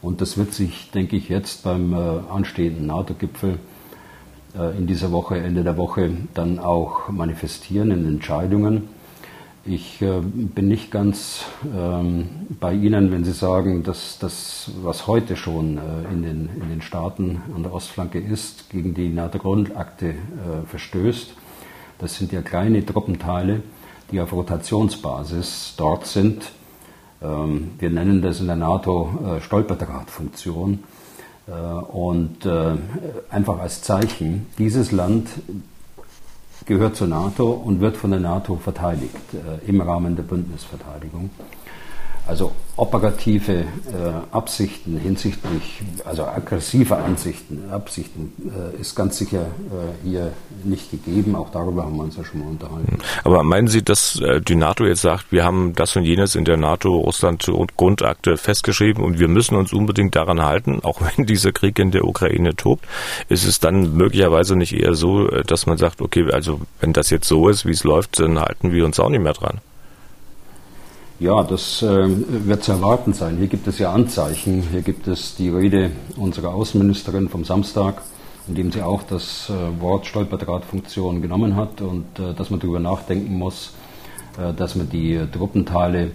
[0.01, 1.97] Und das wird sich, denke ich, jetzt beim äh,
[2.29, 3.59] anstehenden NATO-Gipfel
[4.77, 8.87] in dieser Woche, Ende der Woche, dann auch manifestieren in Entscheidungen
[9.65, 15.35] ich äh, bin nicht ganz ähm, bei Ihnen, wenn Sie sagen, dass das, was heute
[15.35, 20.13] schon äh, in, den, in den Staaten an der Ostflanke ist, gegen die NATO-Grundakte äh,
[20.67, 21.33] verstößt.
[21.97, 23.63] Das sind ja kleine Truppenteile,
[24.11, 26.51] die auf Rotationsbasis dort sind.
[27.21, 30.83] Ähm, wir nennen das in der NATO äh, Stolperdrahtfunktion.
[31.47, 32.75] Äh, und äh,
[33.29, 35.29] einfach als Zeichen, dieses Land
[36.65, 41.29] gehört zur NATO und wird von der NATO verteidigt äh, im Rahmen der Bündnisverteidigung.
[42.27, 43.65] Also operative äh,
[44.31, 50.33] Absichten hinsichtlich, also aggressive Ansichten, Absichten äh, ist ganz sicher äh, hier
[50.63, 51.35] nicht gegeben.
[51.35, 52.97] Auch darüber haben wir uns ja schon mal unterhalten.
[53.23, 56.45] Aber meinen Sie, dass äh, die NATO jetzt sagt, wir haben das und jenes in
[56.45, 61.91] der NATO-Russland-Grundakte festgeschrieben und wir müssen uns unbedingt daran halten, auch wenn dieser Krieg in
[61.91, 62.85] der Ukraine tobt?
[63.29, 67.11] Ist es dann möglicherweise nicht eher so, äh, dass man sagt, okay, also wenn das
[67.11, 69.61] jetzt so ist, wie es läuft, dann halten wir uns auch nicht mehr dran?
[71.17, 72.07] Ja, das äh,
[72.45, 73.37] wird zu erwarten sein.
[73.37, 74.61] Hier gibt es ja Anzeichen.
[74.69, 78.01] Hier gibt es die Rede unserer Außenministerin vom Samstag,
[78.49, 82.81] in dem sie auch das äh, Wort Stolperdrahtfunktion genommen hat und äh, dass man darüber
[82.81, 83.71] nachdenken muss,
[84.37, 86.11] äh, dass man die Truppenteile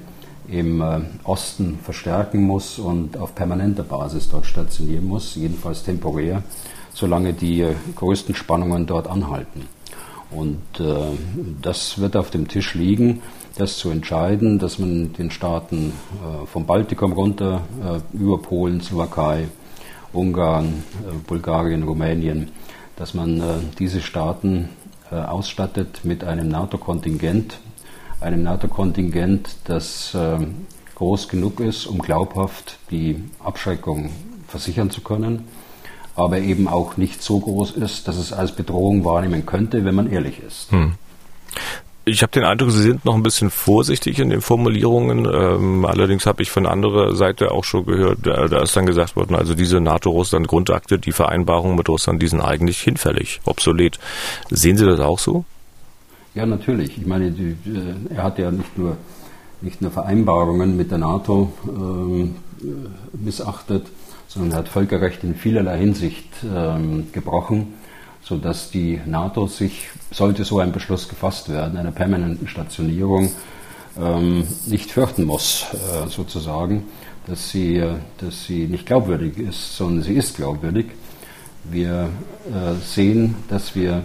[0.49, 6.43] im äh, Osten verstärken muss und auf permanenter Basis dort stationieren muss, jedenfalls temporär,
[6.93, 9.67] solange die äh, größten Spannungen dort anhalten.
[10.31, 10.61] Und
[11.61, 13.21] das wird auf dem Tisch liegen
[13.57, 19.49] das zu entscheiden, dass man den Staaten äh, vom Baltikum runter äh, über Polen, Slowakei,
[20.13, 22.51] Ungarn, äh, Bulgarien, Rumänien,
[22.97, 23.43] dass man
[23.79, 24.69] diese Staaten
[25.11, 27.61] ausstattet mit einem NATO-Kontingent,
[28.21, 30.15] einem NATO-Kontingent, das
[30.97, 34.11] groß genug ist, um glaubhaft die Abschreckung
[34.49, 35.49] versichern zu können,
[36.15, 40.11] aber eben auch nicht so groß ist, dass es als Bedrohung wahrnehmen könnte, wenn man
[40.11, 40.71] ehrlich ist.
[40.71, 40.93] Hm.
[42.07, 45.27] Ich habe den Eindruck, Sie sind noch ein bisschen vorsichtig in den Formulierungen.
[45.27, 49.17] Ähm, allerdings habe ich von anderer Seite auch schon gehört, da, da ist dann gesagt
[49.17, 53.99] worden, also diese NATO-Russland-Grundakte, die Vereinbarungen mit Russland, die sind eigentlich hinfällig, obsolet.
[54.49, 55.45] Sehen Sie das auch so?
[56.35, 56.97] Ja, natürlich.
[56.97, 58.97] Ich meine, die, äh, er hat ja nicht nur,
[59.61, 62.37] nicht nur Vereinbarungen mit der NATO ähm,
[63.13, 63.87] missachtet,
[64.27, 67.75] sondern er hat Völkerrecht in vielerlei Hinsicht ähm, gebrochen
[68.23, 73.31] sodass die NATO sich, sollte so ein Beschluss gefasst werden, einer permanenten Stationierung,
[73.99, 76.85] ähm, nicht fürchten muss, äh, sozusagen,
[77.27, 77.83] dass sie,
[78.19, 80.87] dass sie nicht glaubwürdig ist, sondern sie ist glaubwürdig.
[81.65, 82.09] Wir
[82.49, 84.03] äh, sehen, dass, wir,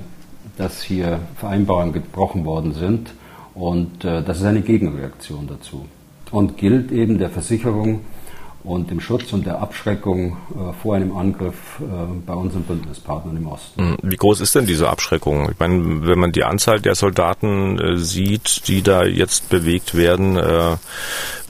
[0.58, 3.12] dass hier Vereinbarungen gebrochen worden sind
[3.54, 5.86] und äh, das ist eine Gegenreaktion dazu.
[6.32, 8.02] Und gilt eben der Versicherung,
[8.66, 11.84] und dem Schutz und der Abschreckung äh, vor einem Angriff äh,
[12.26, 13.82] bei unseren Bündnispartnern im Osten.
[13.82, 15.50] Hm, wie groß ist denn diese Abschreckung?
[15.52, 20.38] Ich meine, wenn man die Anzahl der Soldaten äh, sieht, die da jetzt bewegt werden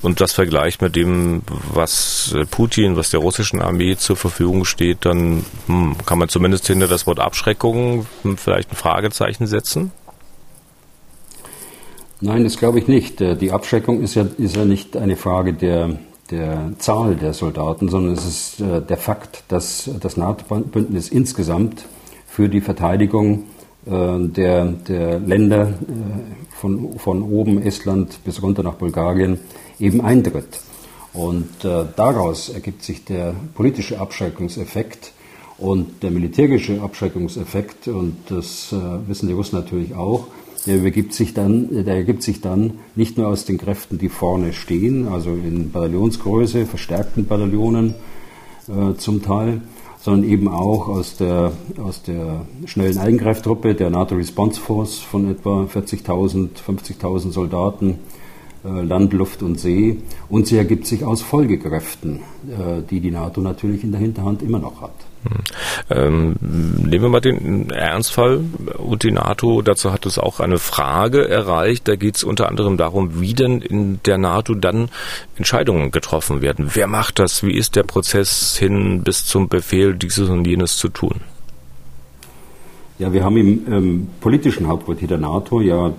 [0.01, 1.41] und das vergleicht mit dem,
[1.73, 6.87] was Putin, was der russischen Armee zur Verfügung steht, dann hm, kann man zumindest hinter
[6.87, 9.91] das Wort Abschreckung hm, vielleicht ein Fragezeichen setzen?
[12.21, 13.19] Nein, das glaube ich nicht.
[13.19, 15.97] Die Abschreckung ist ja, ist ja nicht eine Frage der
[16.31, 21.85] der Zahl der Soldaten, sondern es ist äh, der Fakt, dass das NATO-Bündnis insgesamt
[22.27, 23.43] für die Verteidigung
[23.85, 29.39] äh, der, der Länder äh, von, von oben Estland bis runter nach Bulgarien
[29.79, 30.59] eben eintritt.
[31.13, 35.13] Und daraus ergibt sich der politische Abschreckungseffekt.
[35.57, 40.27] Und der militärische Abschreckungseffekt, und das äh, wissen die Russen natürlich auch,
[40.65, 44.53] der ergibt, sich dann, der ergibt sich dann nicht nur aus den Kräften, die vorne
[44.53, 47.93] stehen, also in Bataillonsgröße, verstärkten Bataillonen
[48.67, 49.61] äh, zum Teil,
[49.99, 51.51] sondern eben auch aus der,
[51.83, 57.99] aus der schnellen Eingreiftruppe der NATO Response Force von etwa 40.000, 50.000 Soldaten,
[58.69, 59.97] Land, Luft und See.
[60.29, 64.59] Und sie ergibt sich aus Folgekräften, äh, die die NATO natürlich in der Hinterhand immer
[64.59, 64.93] noch hat.
[65.89, 68.41] Ähm, nehmen wir mal den Ernstfall
[68.77, 69.61] und die NATO.
[69.61, 71.87] Dazu hat es auch eine Frage erreicht.
[71.87, 74.89] Da geht es unter anderem darum, wie denn in der NATO dann
[75.35, 76.71] Entscheidungen getroffen werden.
[76.73, 77.43] Wer macht das?
[77.43, 81.21] Wie ist der Prozess hin bis zum Befehl, dieses und jenes zu tun?
[82.97, 85.91] Ja, wir haben im ähm, politischen Hauptquartier der NATO ja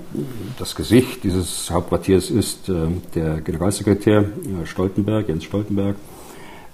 [0.59, 5.96] das Gesicht dieses Hauptquartiers ist äh, der Generalsekretär äh, Stoltenberg, Jens Stoltenberg,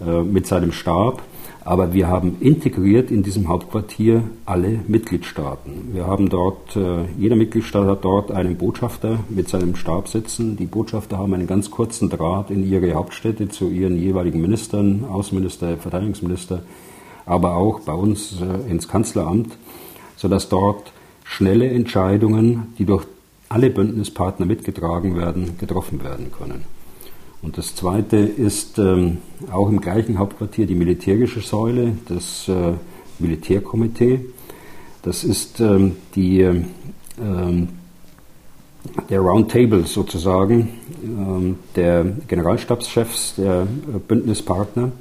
[0.00, 1.22] äh, mit seinem Stab.
[1.64, 5.90] Aber wir haben integriert in diesem Hauptquartier alle Mitgliedstaaten.
[5.92, 10.56] Wir haben dort, äh, jeder Mitgliedstaat hat dort einen Botschafter mit seinem Stab sitzen.
[10.56, 15.78] Die Botschafter haben einen ganz kurzen Draht in ihre Hauptstädte zu ihren jeweiligen Ministern, Außenminister,
[15.78, 16.62] Verteidigungsminister,
[17.26, 19.52] aber auch bei uns äh, ins Kanzleramt,
[20.22, 20.92] sodass dort
[21.24, 23.04] schnelle Entscheidungen, die durch
[23.48, 26.64] alle Bündnispartner mitgetragen werden, getroffen werden können.
[27.42, 29.18] Und das Zweite ist ähm,
[29.50, 32.74] auch im gleichen Hauptquartier die militärische Säule, das äh,
[33.18, 34.20] Militärkomitee.
[35.02, 37.68] Das ist ähm, die, ähm,
[39.10, 40.68] der Roundtable sozusagen
[41.02, 44.92] ähm, der Generalstabschefs der äh, Bündnispartner.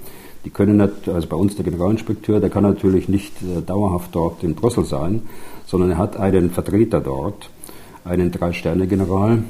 [0.44, 4.44] Die können nicht, also bei uns der Generalinspekteur, der kann natürlich nicht äh, dauerhaft dort
[4.44, 5.24] in Brüssel sein,
[5.66, 7.50] sondern er hat einen Vertreter dort,
[8.04, 9.44] einen Drei-Sterne-General,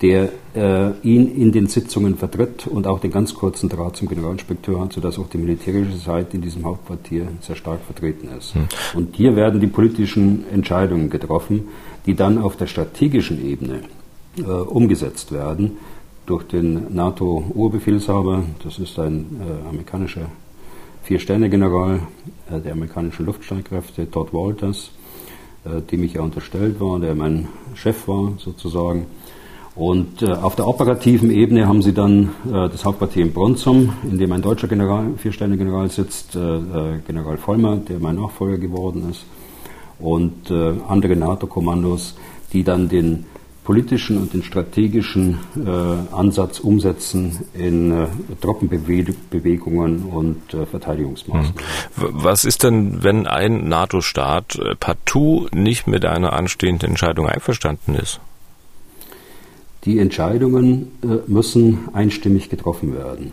[0.00, 4.80] der äh, ihn in den Sitzungen vertritt und auch den ganz kurzen Draht zum Generalinspekteur
[4.80, 8.54] hat, sodass auch die militärische Seite in diesem Hauptquartier sehr stark vertreten ist.
[8.54, 8.66] Hm.
[8.94, 11.68] Und hier werden die politischen Entscheidungen getroffen,
[12.06, 13.82] die dann auf der strategischen Ebene
[14.38, 15.78] äh, umgesetzt werden
[16.26, 20.26] durch den NATO-Oberbefehlshaber, das ist ein äh, amerikanischer
[21.02, 22.00] Vier-Sterne-General
[22.50, 24.92] äh, der amerikanischen Luftstreitkräfte, Todd Walters,
[25.64, 29.06] äh, dem ich ja unterstellt war, der mein Chef war sozusagen.
[29.74, 34.18] Und äh, auf der operativen Ebene haben sie dann äh, das Hauptquartier in Bronsum, in
[34.18, 39.24] dem ein deutscher General, Vier-Sterne-General sitzt, äh, General Vollmer, der mein Nachfolger geworden ist,
[39.98, 42.16] und andere NATO-Kommandos,
[42.52, 43.24] die dann den
[43.64, 48.06] politischen und den strategischen äh, Ansatz umsetzen in äh,
[48.40, 51.54] Truppenbewegungen und äh, Verteidigungsmaßnahmen.
[51.96, 52.08] Hm.
[52.10, 58.20] Was ist denn, wenn ein NATO-Staat äh, partout nicht mit einer anstehenden Entscheidung einverstanden ist?
[59.84, 63.32] Die Entscheidungen äh, müssen einstimmig getroffen werden.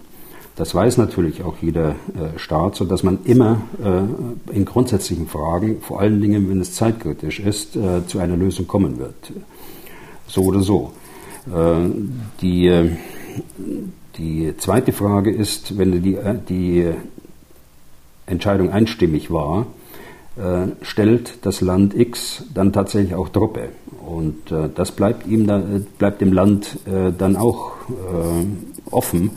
[0.56, 3.62] Das weiß natürlich auch jeder äh, Staat, sodass man immer
[4.52, 9.32] in grundsätzlichen Fragen, vor allen Dingen, wenn es zeitkritisch ist, zu einer Lösung kommen wird.
[10.30, 10.92] So oder so.
[12.42, 12.92] Die,
[14.18, 16.88] die zweite Frage ist, wenn die, die
[18.26, 19.65] Entscheidung einstimmig war,
[20.82, 23.70] stellt das Land X dann tatsächlich auch Truppe.
[24.10, 25.46] Und äh, das bleibt ihm
[26.00, 29.32] bleibt dem Land äh, dann auch äh, offen,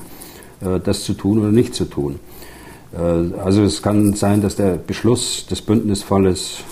[0.61, 2.21] äh, das zu tun oder nicht zu tun.
[2.95, 6.65] Äh, also es kann sein, dass der Beschluss des Bündnisfalles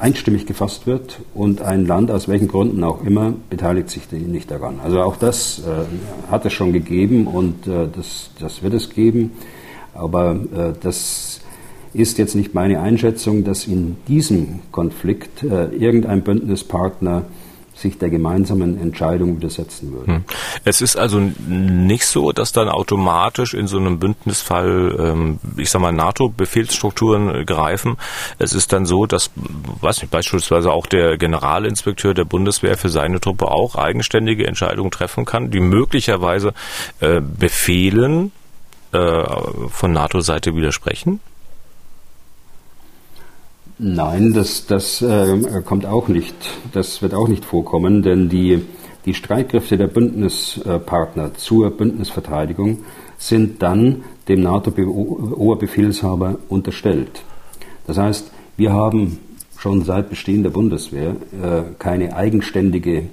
[0.00, 4.80] einstimmig gefasst wird und ein Land, aus welchen Gründen auch immer, beteiligt sich nicht daran.
[4.82, 9.32] Also auch das äh, hat es schon gegeben und das, das wird es geben.
[9.94, 10.38] Aber
[10.82, 11.40] das
[11.94, 17.22] ist jetzt nicht meine Einschätzung, dass in diesem Konflikt irgendein Bündnispartner
[17.76, 20.06] sich der gemeinsamen Entscheidung widersetzen würde.
[20.06, 20.24] Hm.
[20.64, 25.82] Es ist also nicht so, dass dann automatisch in so einem Bündnisfall, ähm, ich sag
[25.82, 27.96] mal, NATO-Befehlsstrukturen greifen.
[28.38, 33.20] Es ist dann so, dass, weiß nicht, beispielsweise auch der Generalinspekteur der Bundeswehr für seine
[33.20, 36.54] Truppe auch eigenständige Entscheidungen treffen kann, die möglicherweise
[37.00, 38.32] äh, Befehlen
[38.92, 39.24] äh,
[39.68, 41.20] von NATO-Seite widersprechen.
[43.78, 46.34] Nein, das, das äh, kommt auch nicht.
[46.72, 48.64] Das wird auch nicht vorkommen, denn die,
[49.04, 52.84] die Streitkräfte der Bündnispartner zur Bündnisverteidigung
[53.18, 57.22] sind dann dem NATO-Oberbefehlshaber unterstellt.
[57.86, 59.18] Das heißt, wir haben
[59.58, 63.08] schon seit Bestehen der Bundeswehr äh, keine eigenständige äh,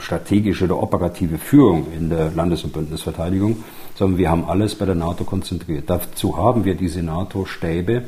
[0.00, 3.58] strategische oder operative Führung in der Landes- und Bündnisverteidigung,
[3.94, 5.84] sondern wir haben alles bei der NATO konzentriert.
[5.86, 8.02] Dazu haben wir diese NATO-Stäbe,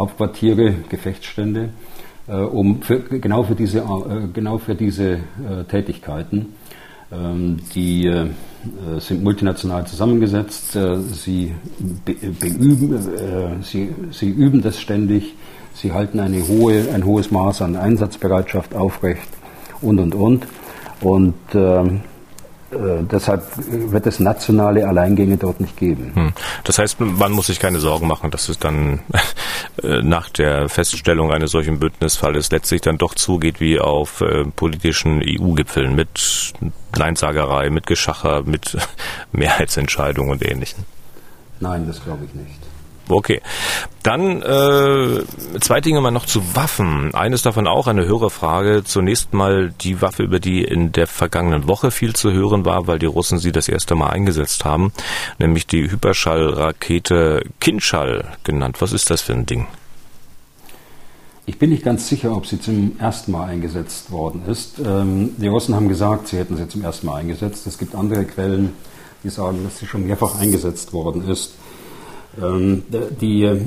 [0.00, 1.68] Hauptquartiere, Gefechtsstände,
[2.26, 5.18] äh, um für, genau für diese, äh, genau für diese äh,
[5.68, 6.54] Tätigkeiten.
[7.12, 8.08] Ähm, die
[8.98, 10.76] sind multinational zusammengesetzt.
[11.12, 11.54] Sie
[12.04, 15.34] beüben, sie, sie üben das ständig.
[15.74, 19.28] Sie halten eine hohe, ein hohes Maß an Einsatzbereitschaft aufrecht
[19.80, 20.46] und und und.
[21.00, 22.09] Und ähm, äh,
[22.72, 26.12] deshalb wird es nationale Alleingänge dort nicht geben.
[26.14, 26.32] Hm.
[26.64, 29.00] Das heißt, man muss sich keine Sorgen machen, dass es dann
[29.82, 35.22] äh, nach der Feststellung eines solchen Bündnisfalles letztlich dann doch zugeht wie auf äh, politischen
[35.22, 36.52] EU-Gipfeln mit
[36.96, 38.76] Neinsagerei, mit Geschacher, mit
[39.32, 40.84] Mehrheitsentscheidungen und Ähnlichem.
[41.58, 42.69] Nein, das glaube ich nicht.
[43.10, 43.40] Okay.
[44.02, 45.22] Dann äh,
[45.60, 47.14] zwei Dinge mal noch zu Waffen.
[47.14, 48.82] Eines davon auch eine höhere Frage.
[48.84, 52.98] Zunächst mal die Waffe, über die in der vergangenen Woche viel zu hören war, weil
[52.98, 54.92] die Russen sie das erste Mal eingesetzt haben,
[55.38, 58.80] nämlich die Hyperschallrakete Kinschall genannt.
[58.80, 59.66] Was ist das für ein Ding?
[61.46, 64.78] Ich bin nicht ganz sicher, ob sie zum ersten Mal eingesetzt worden ist.
[64.78, 67.66] Ähm, die Russen haben gesagt, sie hätten sie zum ersten Mal eingesetzt.
[67.66, 68.72] Es gibt andere Quellen,
[69.24, 71.54] die sagen, dass sie schon mehrfach eingesetzt worden ist.
[72.42, 72.82] Ähm,
[73.20, 73.58] die äh,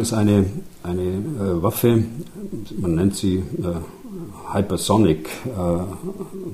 [0.00, 0.46] ist eine,
[0.82, 2.04] eine äh, Waffe,
[2.78, 5.28] man nennt sie äh, Hypersonic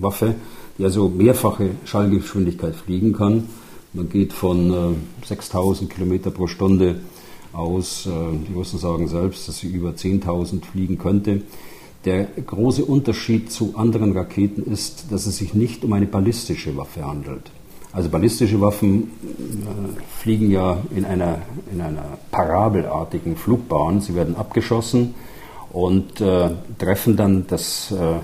[0.01, 0.35] Waffe,
[0.78, 3.49] die also mehrfache Schallgeschwindigkeit fliegen kann.
[3.93, 7.01] Man geht von 6000 Kilometer pro Stunde
[7.53, 8.09] aus.
[8.09, 11.43] Die Russen sagen selbst, dass sie über 10.000 fliegen könnte.
[12.07, 17.05] Der große Unterschied zu anderen Raketen ist, dass es sich nicht um eine ballistische Waffe
[17.05, 17.51] handelt.
[17.93, 19.20] Also ballistische Waffen äh,
[20.21, 21.39] fliegen ja in einer,
[21.73, 24.01] in einer parabelartigen Flugbahn.
[24.01, 25.14] Sie werden abgeschossen
[25.73, 28.18] und äh, treffen dann das, äh,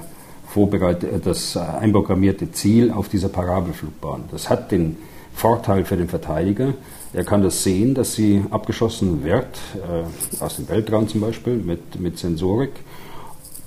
[0.48, 4.24] vorbereitete, das einprogrammierte Ziel auf dieser Parabelflugbahn.
[4.30, 4.96] Das hat den
[5.34, 6.74] Vorteil für den Verteidiger.
[7.12, 11.98] Er kann das sehen, dass sie abgeschossen wird, äh, aus dem Weltraum zum Beispiel, mit,
[11.98, 12.72] mit Sensorik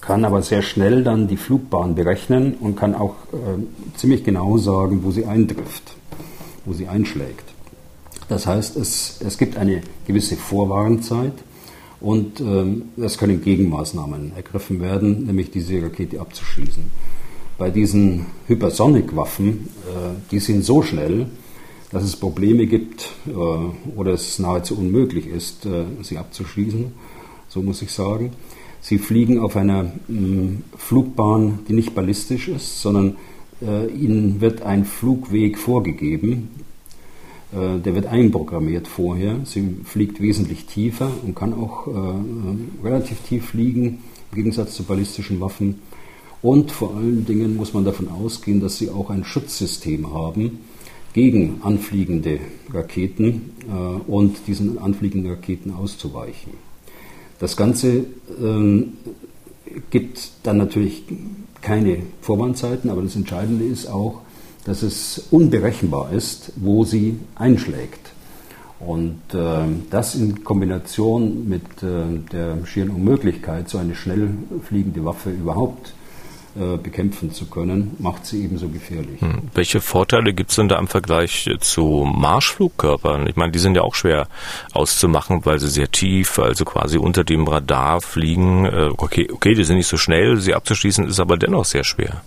[0.01, 5.03] kann aber sehr schnell dann die Flugbahn berechnen und kann auch äh, ziemlich genau sagen,
[5.03, 5.95] wo sie eintrifft,
[6.65, 7.48] wo sie einschlägt.
[8.29, 11.33] Das heißt, es, es gibt eine gewisse Vorwarnzeit
[11.99, 16.83] und ähm, es können Gegenmaßnahmen ergriffen werden, nämlich diese Rakete abzuschießen.
[17.57, 21.25] Bei diesen Hypersonic-Waffen, äh, die sind so schnell,
[21.91, 26.93] dass es Probleme gibt äh, oder es nahezu unmöglich ist, äh, sie abzuschießen,
[27.47, 28.31] so muss ich sagen.
[28.81, 33.17] Sie fliegen auf einer mm, Flugbahn, die nicht ballistisch ist, sondern
[33.61, 36.49] äh, ihnen wird ein Flugweg vorgegeben.
[37.51, 39.37] Äh, der wird einprogrammiert vorher.
[39.45, 43.99] Sie fliegt wesentlich tiefer und kann auch äh, relativ tief fliegen,
[44.31, 45.81] im Gegensatz zu ballistischen Waffen.
[46.41, 50.59] Und vor allen Dingen muss man davon ausgehen, dass sie auch ein Schutzsystem haben
[51.13, 52.39] gegen anfliegende
[52.71, 56.53] Raketen äh, und diesen anfliegenden Raketen auszuweichen.
[57.39, 58.05] Das Ganze
[58.41, 58.93] ähm,
[59.89, 61.03] gibt dann natürlich
[61.61, 64.21] keine Vorwarnzeiten, aber das Entscheidende ist auch,
[64.65, 68.11] dass es unberechenbar ist, wo sie einschlägt.
[68.79, 74.29] Und äh, das in Kombination mit äh, der schieren Unmöglichkeit, so eine schnell
[74.63, 75.93] fliegende Waffe überhaupt
[76.55, 79.21] äh, bekämpfen zu können, macht sie ebenso gefährlich.
[79.21, 79.49] Hm.
[79.53, 83.27] Welche Vorteile gibt es denn da im Vergleich zu Marschflugkörpern?
[83.27, 84.27] Ich meine, die sind ja auch schwer
[84.73, 88.65] auszumachen, weil sie sehr tief, also quasi unter dem Radar fliegen.
[88.65, 92.21] Äh, okay, okay, die sind nicht so schnell, sie abzuschließen ist aber dennoch sehr schwer.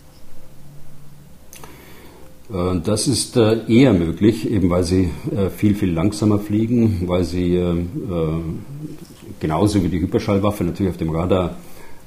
[2.52, 5.10] Äh, das ist eher möglich, eben weil sie
[5.56, 7.60] viel, viel langsamer fliegen, weil sie
[9.40, 11.56] genauso wie die Hyperschallwaffe natürlich auf dem Radar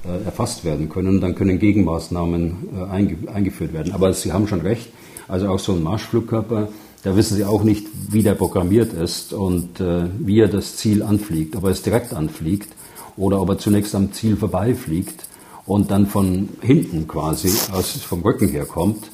[0.06, 1.20] äh, erfasst werden können.
[1.20, 3.92] Dann können Gegenmaßnahmen äh, eingeführt werden.
[3.92, 4.88] Aber Sie haben schon recht,
[5.26, 6.68] also auch so ein Marschflugkörper,
[7.02, 11.02] da wissen Sie auch nicht, wie der programmiert ist und äh, wie er das Ziel
[11.02, 12.72] anfliegt, ob er es direkt anfliegt
[13.16, 15.26] oder ob er zunächst am Ziel vorbeifliegt
[15.66, 19.10] und dann von hinten quasi aus, vom Rücken her kommt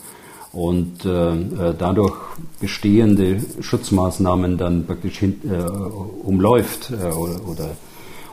[0.53, 2.17] und äh, dadurch
[2.61, 7.77] bestehende Schutzmaßnahmen dann praktisch hin, äh, umläuft äh, oder, oder,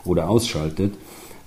[0.03, 0.93] oder ausschaltet.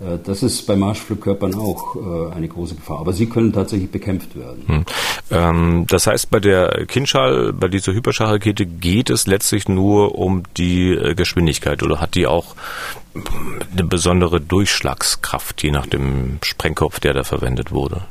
[0.02, 3.00] Äh, das ist bei Marschflugkörpern auch äh, eine große Gefahr.
[3.00, 4.64] Aber sie können tatsächlich bekämpft werden.
[4.66, 4.84] Hm.
[5.30, 10.92] Ähm, das heißt, bei der Kinschall, bei dieser Hyperschallrakete geht es letztlich nur um die
[10.92, 12.54] äh, Geschwindigkeit oder hat die auch
[13.14, 18.04] eine besondere Durchschlagskraft, je nach dem Sprengkopf, der da verwendet wurde?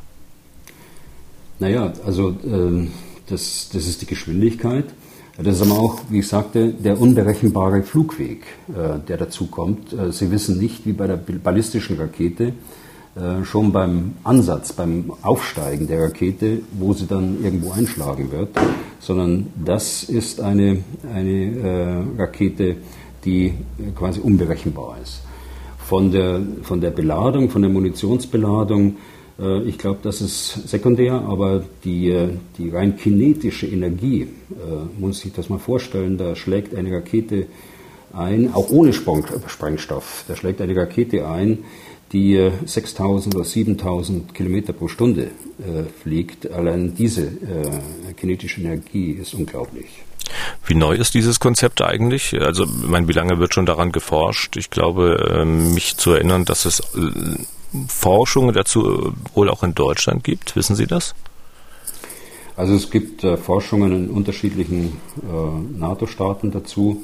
[1.61, 2.89] Naja, also ähm,
[3.27, 4.85] das, das ist die Geschwindigkeit.
[5.37, 9.93] Das ist aber auch, wie ich sagte, der unberechenbare Flugweg, äh, der dazu kommt.
[9.93, 12.53] Äh, Sie wissen nicht, wie bei der ballistischen Rakete,
[13.15, 18.49] äh, schon beim Ansatz, beim Aufsteigen der Rakete, wo sie dann irgendwo einschlagen wird,
[18.99, 20.79] sondern das ist eine,
[21.13, 22.77] eine Rakete,
[23.23, 23.53] die
[23.95, 25.21] quasi unberechenbar ist.
[25.77, 29.20] Von der, von der Beladung, von der Munitionsbeladung Äh,
[29.65, 35.33] ich glaube, das ist sekundär, aber die, äh, die rein kinetische Energie, äh, muss sich
[35.33, 37.47] das mal vorstellen, da schlägt eine Rakete
[38.13, 41.59] ein, auch ohne Sprengstoff, da schlägt eine Rakete ein,
[42.11, 45.29] die 6000 oder 7000 Kilometer pro Stunde
[46.03, 46.51] fliegt.
[46.51, 47.31] Allein diese
[48.17, 50.03] kinetische Energie ist unglaublich.
[50.65, 52.39] Wie neu ist dieses Konzept eigentlich?
[52.39, 54.57] Also, ich wie lange wird schon daran geforscht?
[54.57, 56.81] Ich glaube, mich zu erinnern, dass es
[57.87, 60.55] Forschung dazu wohl auch in Deutschland gibt?
[60.55, 61.15] Wissen Sie das?
[62.55, 67.01] Also es gibt äh, Forschungen in unterschiedlichen äh, NATO-Staaten dazu.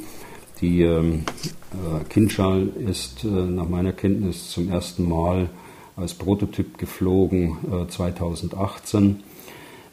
[0.59, 1.23] Die ähm,
[1.71, 5.49] äh, Kinschall ist äh, nach meiner Kenntnis zum ersten Mal
[5.95, 7.57] als Prototyp geflogen
[7.89, 9.23] 2018.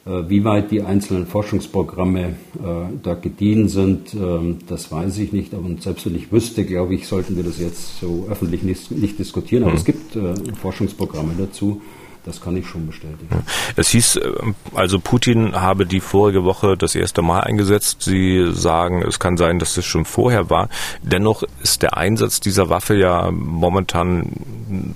[0.05, 2.33] Äh, äh, wie weit die einzelnen Forschungsprogramme äh,
[3.01, 5.53] da gediehen sind, ähm, das weiß ich nicht.
[5.53, 9.19] Aber selbst wenn ich wüsste, glaube ich, sollten wir das jetzt so öffentlich nicht, nicht
[9.19, 9.63] diskutieren.
[9.63, 9.77] Aber mhm.
[9.77, 11.81] es gibt äh, Forschungsprogramme dazu.
[12.25, 13.45] Das kann ich schon bestätigen.
[13.75, 14.19] Es hieß,
[14.73, 18.01] also Putin habe die vorige Woche das erste Mal eingesetzt.
[18.01, 20.69] Sie sagen, es kann sein, dass es schon vorher war.
[21.03, 24.95] Dennoch ist der Einsatz dieser Waffe ja momentan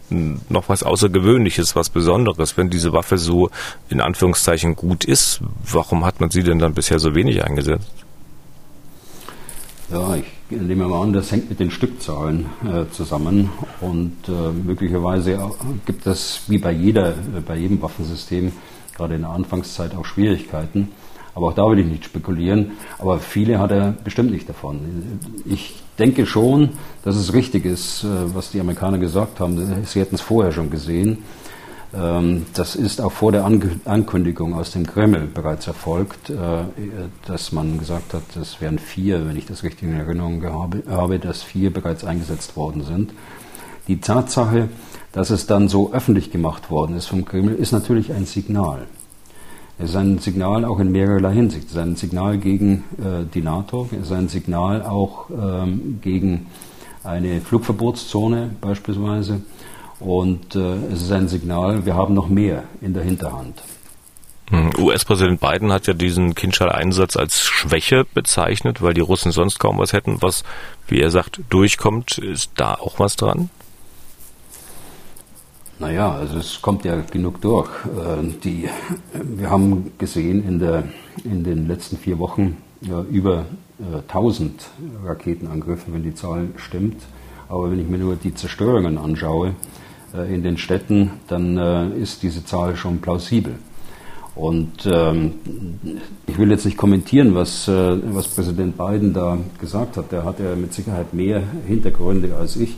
[0.50, 2.58] noch was Außergewöhnliches, was Besonderes.
[2.58, 3.52] Wenn diese Waffe so
[3.90, 7.92] in Anführungszeichen gut ist, warum hat man sie denn dann bisher so wenig eingesetzt?
[9.92, 13.50] Ja, ich nehme mal an, das hängt mit den Stückzahlen äh, zusammen
[13.82, 15.40] und äh, möglicherweise
[15.88, 18.52] gibt es wie bei jeder, äh, bei jedem Waffensystem
[18.96, 20.90] gerade in der Anfangszeit auch Schwierigkeiten.
[21.34, 22.74] Aber auch da will ich nicht spekulieren.
[23.00, 25.20] Aber viele hat er bestimmt nicht davon.
[25.46, 26.70] Ich denke schon,
[27.04, 29.84] dass es richtig ist, äh, was die Amerikaner gesagt haben.
[29.86, 31.24] Sie hätten es vorher schon gesehen
[31.92, 36.36] das ist auch vor der Ankündigung aus dem Kreml bereits erfolgt, äh,
[37.26, 41.42] dass man gesagt hat, es wären vier, wenn ich das richtig in Erinnerung habe, dass
[41.42, 43.12] vier bereits eingesetzt worden sind.
[43.88, 44.70] Die Tatsache,
[45.14, 48.86] dass es dann so öffentlich gemacht worden ist vom Kreml, ist natürlich ein Signal.
[49.80, 51.68] Es ist ein Signal auch in mehrerlei Hinsicht.
[51.68, 56.48] Es ist ein Signal gegen äh, die NATO, es ist ein Signal auch ähm, gegen
[57.04, 59.42] eine Flugverbotszone beispielsweise.
[60.00, 63.62] Und äh, es ist ein Signal, wir haben noch mehr in der Hinterhand.
[64.50, 69.78] Hm, US-Präsident Biden hat ja diesen Kinschall-Einsatz als Schwäche bezeichnet, weil die Russen sonst kaum
[69.78, 70.22] was hätten.
[70.22, 70.44] Was,
[70.88, 73.50] wie er sagt, durchkommt, ist da auch was dran?
[75.78, 77.70] Naja, also es kommt ja genug durch.
[77.86, 78.70] Äh, die,
[79.14, 80.86] wir haben gesehen in, der,
[81.24, 83.46] in den letzten vier Wochen ja, über
[83.80, 84.68] äh, 1000
[85.06, 87.04] Raketenangriffe, wenn die Zahl stimmt.
[87.50, 89.54] Aber wenn ich mir nur die Zerstörungen anschaue, äh,
[90.14, 93.56] in den Städten, dann äh, ist diese Zahl schon plausibel.
[94.36, 95.34] Und ähm,
[96.28, 100.12] ich will jetzt nicht kommentieren, was, äh, was Präsident Biden da gesagt hat.
[100.12, 102.76] Der hat ja mit Sicherheit mehr Hintergründe als ich.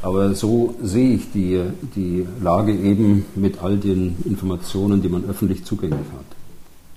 [0.00, 1.60] Aber so sehe ich die,
[1.94, 6.41] die Lage eben mit all den Informationen, die man öffentlich zugänglich hat.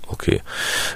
[0.07, 0.41] Okay.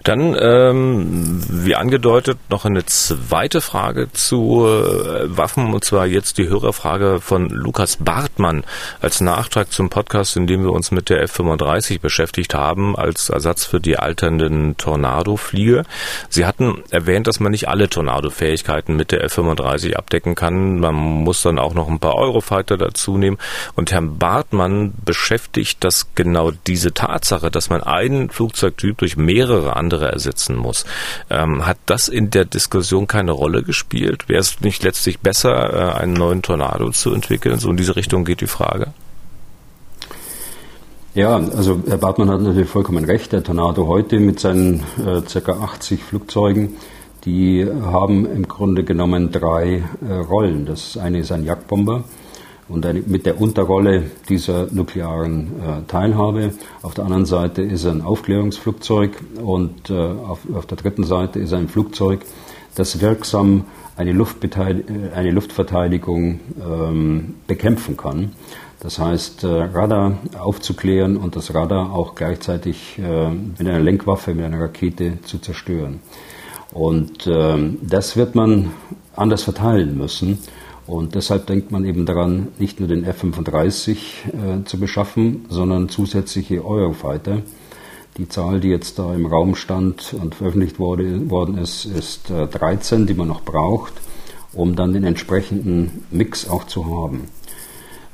[0.03, 6.47] Dann, ähm, wie angedeutet, noch eine zweite Frage zu äh, Waffen, und zwar jetzt die
[6.47, 8.64] Hörerfrage von Lukas Bartmann
[9.01, 13.66] als Nachtrag zum Podcast, in dem wir uns mit der F-35 beschäftigt haben, als Ersatz
[13.66, 15.84] für die alternden Tornado-Flieger.
[16.30, 20.80] Sie hatten erwähnt, dass man nicht alle Tornado-Fähigkeiten mit der F-35 abdecken kann.
[20.80, 23.39] Man muss dann auch noch ein paar Eurofighter dazu nehmen.
[23.76, 30.11] Und Herrn Bartmann beschäftigt das genau diese Tatsache, dass man einen Flugzeugtyp durch mehrere andere
[30.11, 30.85] ersetzen muss.
[31.29, 34.29] Ähm, hat das in der Diskussion keine Rolle gespielt?
[34.29, 37.59] Wäre es nicht letztlich besser, äh, einen neuen Tornado zu entwickeln?
[37.59, 38.93] So in diese Richtung geht die Frage.
[41.15, 43.31] Ja, also Herr Bartmann hat natürlich vollkommen recht.
[43.31, 45.51] Der Tornado heute mit seinen äh, ca.
[45.51, 46.77] 80 Flugzeugen,
[47.25, 50.65] die haben im Grunde genommen drei äh, Rollen.
[50.65, 52.03] Das eine ist ein Jagdbomber,
[52.70, 56.53] und mit der Unterrolle dieser nuklearen äh, Teilhabe.
[56.84, 61.51] Auf der anderen Seite ist ein Aufklärungsflugzeug und äh, auf, auf, der dritten Seite ist
[61.53, 62.22] ein Flugzeug,
[62.76, 63.65] das wirksam
[63.97, 68.32] eine, äh, eine Luftverteidigung ähm, bekämpfen kann.
[68.80, 74.45] Das heißt, äh, Radar aufzuklären und das Radar auch gleichzeitig äh, mit einer Lenkwaffe, mit
[74.45, 75.99] einer Rakete zu zerstören.
[76.72, 78.72] Und ähm, das wird man
[79.15, 80.38] anders verteilen müssen.
[80.89, 86.65] Und deshalb denkt man eben daran, nicht nur den F-35 äh, zu beschaffen, sondern zusätzliche
[86.65, 87.43] Eurofighter.
[88.17, 92.47] Die Zahl, die jetzt da im Raum stand und veröffentlicht wurde, worden ist, ist äh,
[92.47, 93.93] 13, die man noch braucht,
[94.51, 97.25] um dann den entsprechenden Mix auch zu haben.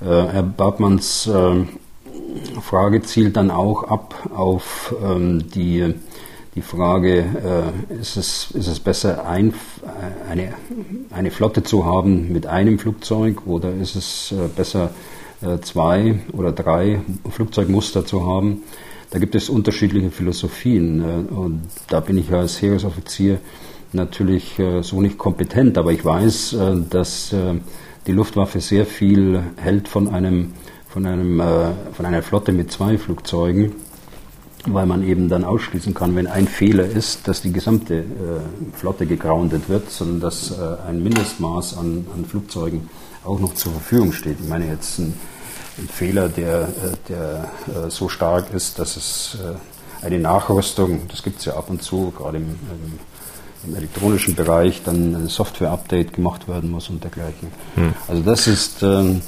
[0.02, 1.64] Äh, Herr Bartmanns äh,
[2.62, 5.94] Frage zielt dann auch ab auf ähm, die
[6.56, 9.54] die Frage, äh, ist, es, ist es besser, ein,
[10.30, 10.54] eine,
[11.12, 14.92] eine Flotte zu haben mit einem Flugzeug oder ist es äh, besser,
[15.42, 18.64] äh, zwei oder drei Flugzeugmuster zu haben.
[19.10, 23.40] Da gibt es unterschiedliche Philosophien äh, und da bin ich als Heeresoffizier
[23.92, 27.56] natürlich äh, so nicht kompetent, aber ich weiß, äh, dass äh,
[28.08, 30.54] die Luftwaffe sehr viel hält von einem
[30.88, 33.74] von einem äh, von einer Flotte mit zwei Flugzeugen
[34.68, 38.04] weil man eben dann ausschließen kann, wenn ein Fehler ist, dass die gesamte äh,
[38.74, 42.90] Flotte gegroundet wird, sondern dass äh, ein Mindestmaß an, an, Flugzeugen
[43.24, 44.38] auch noch zur Verfügung steht.
[44.40, 45.14] Ich meine jetzt ein,
[45.78, 46.68] ein Fehler, der, äh,
[47.10, 51.70] der äh, so stark ist, dass es äh, eine Nachrüstung, das gibt es ja ab
[51.70, 53.00] und zu, gerade im, im,
[53.68, 57.50] im elektronischen Bereich, dann ein Software-Update gemacht werden muss und dergleichen.
[57.76, 57.94] Hm.
[58.08, 59.22] Also das ist, ähm,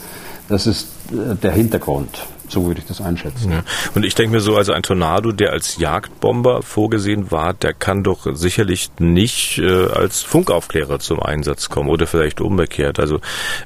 [0.49, 2.25] das ist äh, der Hintergrund.
[2.49, 3.51] So würde ich das einschätzen.
[3.51, 3.63] Ja.
[3.93, 8.03] Und ich denke mir so, also ein Tornado, der als Jagdbomber vorgesehen war, der kann
[8.03, 12.99] doch sicherlich nicht äh, als Funkaufklärer zum Einsatz kommen oder vielleicht umgekehrt.
[12.99, 13.19] Also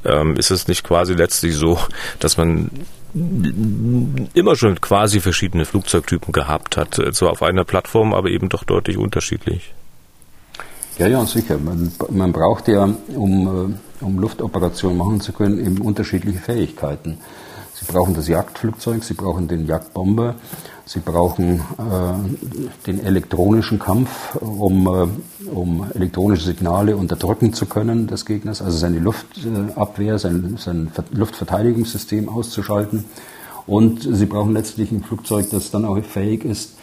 [0.03, 1.79] ähm, ist es nicht quasi letztlich so,
[2.19, 2.71] dass man
[4.33, 8.63] immer schon quasi verschiedene Flugzeugtypen gehabt hat, äh, zwar auf einer Plattform, aber eben doch
[8.63, 9.73] deutlich unterschiedlich.
[10.97, 11.57] Ja, ja, sicher.
[11.57, 17.17] Man, man braucht ja, um, äh, um Luftoperationen machen zu können, eben unterschiedliche Fähigkeiten.
[17.91, 20.35] Sie brauchen das Jagdflugzeug, Sie brauchen den Jagdbomber,
[20.85, 28.25] Sie brauchen äh, den elektronischen Kampf, um, äh, um elektronische Signale unterdrücken zu können des
[28.25, 33.03] Gegners, also seine Luftabwehr, sein, sein Luftverteidigungssystem auszuschalten.
[33.67, 36.75] Und Sie brauchen letztlich ein Flugzeug, das dann auch fähig ist,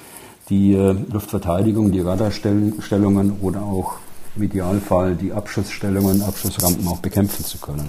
[0.51, 3.95] die äh, Luftverteidigung, die Radarstellungen oder auch
[4.37, 7.89] im Idealfall die Abschussstellungen, Abschussrampen auch bekämpfen zu können.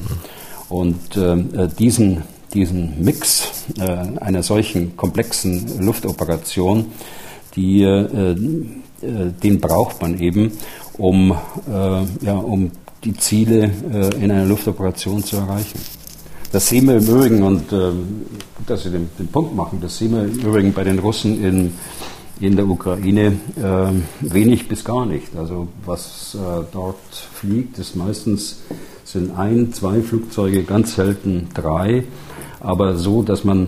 [0.70, 2.24] Und äh, diesen
[2.54, 3.84] diesen Mix äh,
[4.22, 6.88] einer solchen komplexen Luftoperation,
[7.56, 8.36] die, äh, äh,
[9.44, 10.52] den braucht man eben,
[10.98, 12.72] um, äh, ja, um
[13.04, 15.80] die Ziele äh, in einer Luftoperation zu erreichen.
[16.52, 17.92] Das sehen wir im Übrigen, und äh,
[18.66, 21.74] dass Sie den, den, Punkt machen, das sehen wir im Übrigen bei den Russen in,
[22.40, 25.36] in der Ukraine äh, wenig bis gar nicht.
[25.38, 28.62] Also was äh, dort fliegt, ist meistens
[29.04, 32.04] sind ein, zwei Flugzeuge, ganz selten drei
[32.60, 33.68] aber so, dass man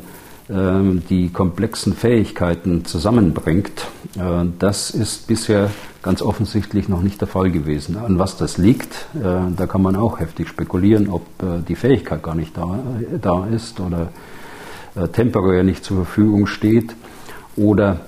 [0.49, 5.69] ähm, die komplexen Fähigkeiten zusammenbringt, äh, das ist bisher
[6.01, 7.97] ganz offensichtlich noch nicht der Fall gewesen.
[7.97, 12.23] An was das liegt, äh, da kann man auch heftig spekulieren, ob äh, die Fähigkeit
[12.23, 12.79] gar nicht da,
[13.21, 14.09] da ist oder
[15.13, 16.93] temporär nicht zur Verfügung steht
[17.55, 18.01] oder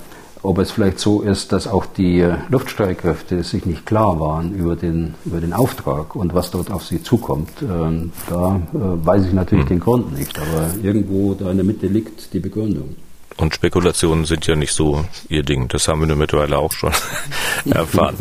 [0.44, 4.76] ob es vielleicht so ist, dass auch die äh, Luftstreitkräfte sich nicht klar waren über
[4.76, 7.50] den, über den Auftrag und was dort auf sie zukommt.
[7.62, 9.70] Ähm, da äh, weiß ich natürlich hm.
[9.70, 12.96] den Grund nicht, aber irgendwo da in der Mitte liegt die Begründung.
[13.38, 15.68] Und Spekulationen sind ja nicht so ihr Ding.
[15.68, 16.92] Das haben wir nur mittlerweile auch schon
[17.72, 18.18] erfahren.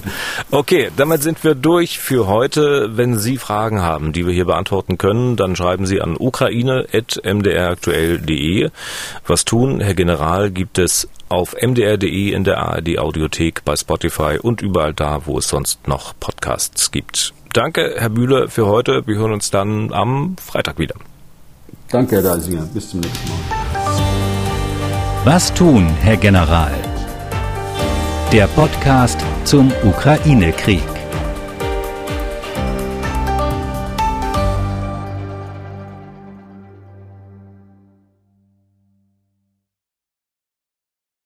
[0.50, 2.96] Okay, damit sind wir durch für heute.
[2.96, 8.70] Wenn Sie Fragen haben, die wir hier beantworten können, dann schreiben Sie an ukraine.mdraktuell.de.
[9.26, 14.60] Was tun, Herr General, gibt es auf mdr.de in der ARD Audiothek, bei Spotify und
[14.60, 17.32] überall da, wo es sonst noch Podcasts gibt.
[17.52, 19.06] Danke, Herr Bühler, für heute.
[19.06, 20.94] Wir hören uns dann am Freitag wieder.
[21.90, 22.68] Danke, Herr Dalsinger.
[22.72, 23.38] Bis zum nächsten Mal.
[25.24, 26.72] Was tun, Herr General?
[28.32, 31.01] Der Podcast zum Ukraine-Krieg.